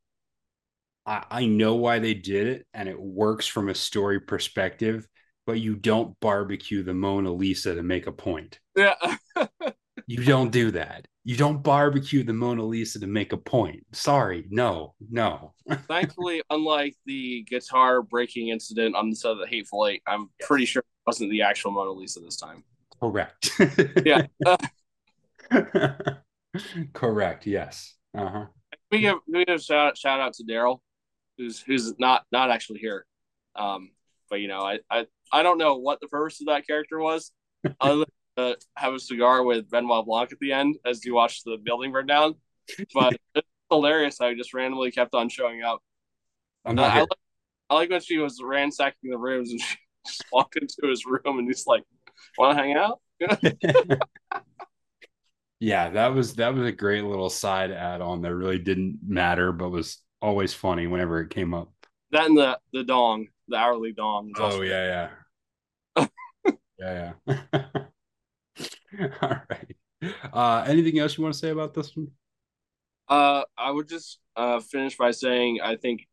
[1.06, 5.08] I, I know why they did it and it works from a story perspective,
[5.46, 8.60] but you don't barbecue the Mona Lisa to make a point.
[8.76, 8.94] Yeah.
[10.06, 11.06] you don't do that.
[11.24, 13.84] You don't barbecue the Mona Lisa to make a point.
[13.92, 15.52] Sorry, no, no.
[15.88, 20.48] Thankfully, unlike the guitar breaking incident on the set of the Hateful Eight, I'm yes.
[20.48, 22.64] pretty sure it wasn't the actual Mona Lisa this time.
[22.98, 23.50] Correct.
[24.04, 24.26] yeah.
[26.94, 27.46] Correct.
[27.46, 27.94] Yes.
[28.16, 28.46] Uh huh.
[28.90, 30.80] We give we give a shout, shout out to Daryl
[31.40, 33.06] who's who's not not actually here.
[33.56, 33.90] Um,
[34.28, 37.32] but you know, I, I I don't know what the purpose of that character was,
[37.80, 38.04] other
[38.36, 41.92] to have a cigar with Benoit Blanc at the end as you watch the building
[41.92, 42.34] burn down.
[42.94, 45.80] But it's hilarious how he just randomly kept on showing up.
[46.64, 47.08] I'm not I, like,
[47.70, 49.76] I like when she was ransacking the rooms and she
[50.06, 51.84] just walked into his room and he's like,
[52.38, 53.00] "Want to hang out?"
[55.60, 59.52] yeah, that was that was a great little side add on that really didn't matter,
[59.52, 61.72] but was always funny whenever it came up.
[62.12, 64.32] That and the the dong, the hourly dong.
[64.36, 65.08] Oh yeah,
[65.96, 66.06] yeah,
[66.78, 67.64] yeah, yeah.
[69.22, 69.76] All right.
[70.32, 72.08] Uh, anything else you want to say about this one?
[73.08, 76.06] Uh, I would just uh, finish by saying I think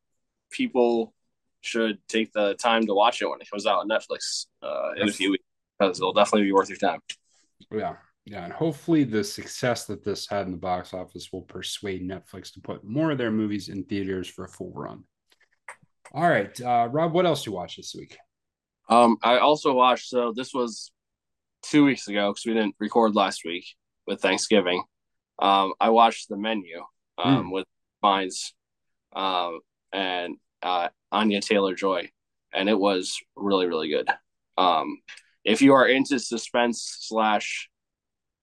[0.51, 1.13] people
[1.61, 5.09] should take the time to watch it when it comes out on Netflix uh, in
[5.09, 5.43] a few weeks
[5.77, 6.99] because it'll definitely be worth your time.
[7.71, 7.95] Yeah.
[8.29, 12.51] Yeah, and hopefully the success that this had in the box office will persuade Netflix
[12.53, 15.05] to put more of their movies in theaters for a full run.
[16.11, 18.17] All right, uh, Rob, what else you watch this week?
[18.89, 20.09] Um, I also watched.
[20.09, 20.91] So this was
[21.63, 23.65] two weeks ago because we didn't record last week
[24.05, 24.83] with Thanksgiving.
[25.39, 26.81] Um, I watched the menu
[27.17, 27.51] um, mm.
[27.51, 27.65] with
[28.01, 28.53] Fiennes
[29.15, 29.59] um,
[29.93, 32.09] and uh, Anya Taylor Joy,
[32.53, 34.09] and it was really really good.
[34.57, 34.97] Um,
[35.43, 37.69] if you are into suspense slash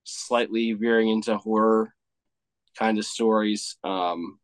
[0.05, 1.93] slightly veering into horror
[2.79, 4.39] kind of stories, um,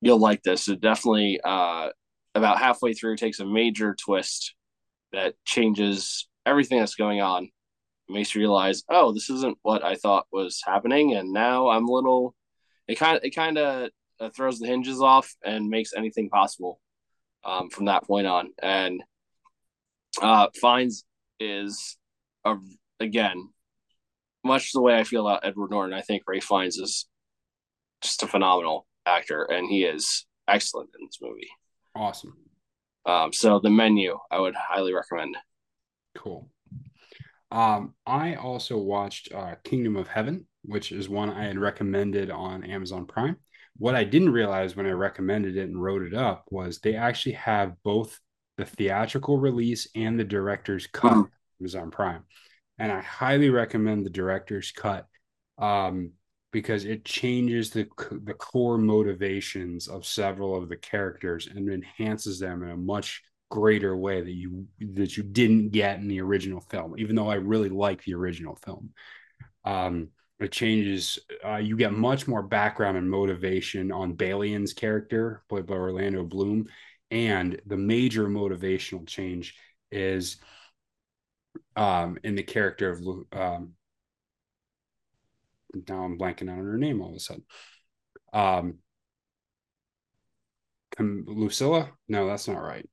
[0.00, 0.68] you'll like this.
[0.68, 1.88] It definitely uh,
[2.34, 4.54] about halfway through takes a major twist
[5.12, 7.50] that changes everything that's going on.
[8.10, 11.92] Makes you realize, oh, this isn't what I thought was happening, and now I'm a
[11.92, 12.34] little.
[12.86, 16.80] It kind of it kind of uh, throws the hinges off and makes anything possible
[17.44, 18.50] um, from that point on.
[18.62, 19.02] And
[20.22, 21.04] uh, Fiennes
[21.38, 21.98] is
[22.44, 22.56] a,
[22.98, 23.50] again
[24.44, 25.94] much the way I feel about Edward Norton.
[25.94, 27.06] I think Ralph Fiennes is
[28.00, 31.50] just a phenomenal actor, and he is excellent in this movie.
[31.94, 32.36] Awesome.
[33.06, 35.36] Um, so the menu, I would highly recommend.
[36.16, 36.48] Cool.
[37.50, 42.64] Um, I also watched uh, Kingdom of Heaven, which is one I had recommended on
[42.64, 43.36] Amazon Prime.
[43.76, 47.32] What I didn't realize when I recommended it and wrote it up was they actually
[47.32, 48.18] have both
[48.56, 51.62] the theatrical release and the director's cut mm-hmm.
[51.62, 52.24] Amazon Prime.
[52.78, 55.06] And I highly recommend the director's cut
[55.58, 56.12] um,
[56.52, 62.62] because it changes the the core motivations of several of the characters and enhances them
[62.62, 66.94] in a much greater way that you that you didn't get in the original film
[66.98, 68.90] even though i really like the original film
[69.64, 70.08] um
[70.40, 75.74] it changes uh, you get much more background and motivation on Balian's character played by
[75.74, 76.66] orlando bloom
[77.10, 79.56] and the major motivational change
[79.90, 80.36] is
[81.74, 83.00] um in the character of
[83.32, 83.72] um
[85.88, 87.44] now I'm blanking on her name all of a sudden.
[88.32, 88.78] Um,
[90.98, 91.90] Lucilla?
[92.08, 92.88] No, that's not right.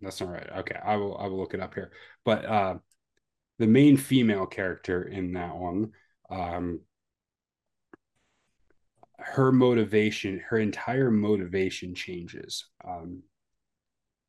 [0.00, 0.48] That's not right.
[0.58, 1.92] Okay, I will I will look it up here.
[2.24, 2.74] But uh,
[3.58, 5.92] the main female character in that one,
[6.30, 6.80] um,
[9.18, 12.66] her motivation, her entire motivation changes.
[12.86, 13.22] Um,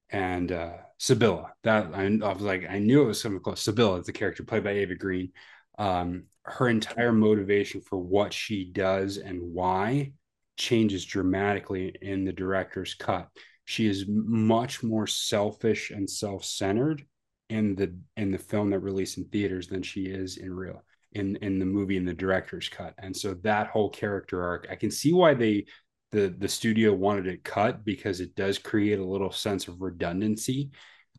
[0.09, 3.61] and uh, Sibylla, that I, I was like, I knew it was something close.
[3.61, 5.31] Sibylla, the character played by Eva Green.
[5.77, 10.11] Um, her entire motivation for what she does and why
[10.57, 13.29] changes dramatically in the director's cut.
[13.65, 17.05] She is much more selfish and self-centered
[17.49, 20.83] in the in the film that released in theaters than she is in real
[21.13, 22.93] in in the movie in the director's cut.
[22.97, 25.65] And so that whole character arc, I can see why they
[26.11, 30.71] the the studio wanted it cut because it does create a little sense of redundancy.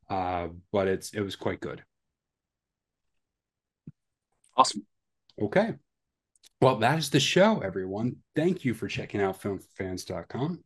[0.09, 1.82] Uh, but it's it was quite good.
[4.57, 4.86] Awesome.
[5.40, 5.74] Okay.
[6.61, 8.16] Well, that is the show, everyone.
[8.36, 10.62] Thank you for checking out filmfans.com.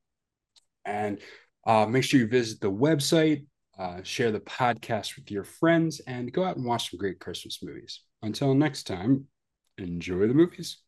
[0.84, 1.18] And
[1.66, 3.44] uh, make sure you visit the website,
[3.78, 7.62] uh, share the podcast with your friends, and go out and watch some great Christmas
[7.62, 8.00] movies.
[8.22, 9.26] Until next time,
[9.76, 10.78] enjoy the movies.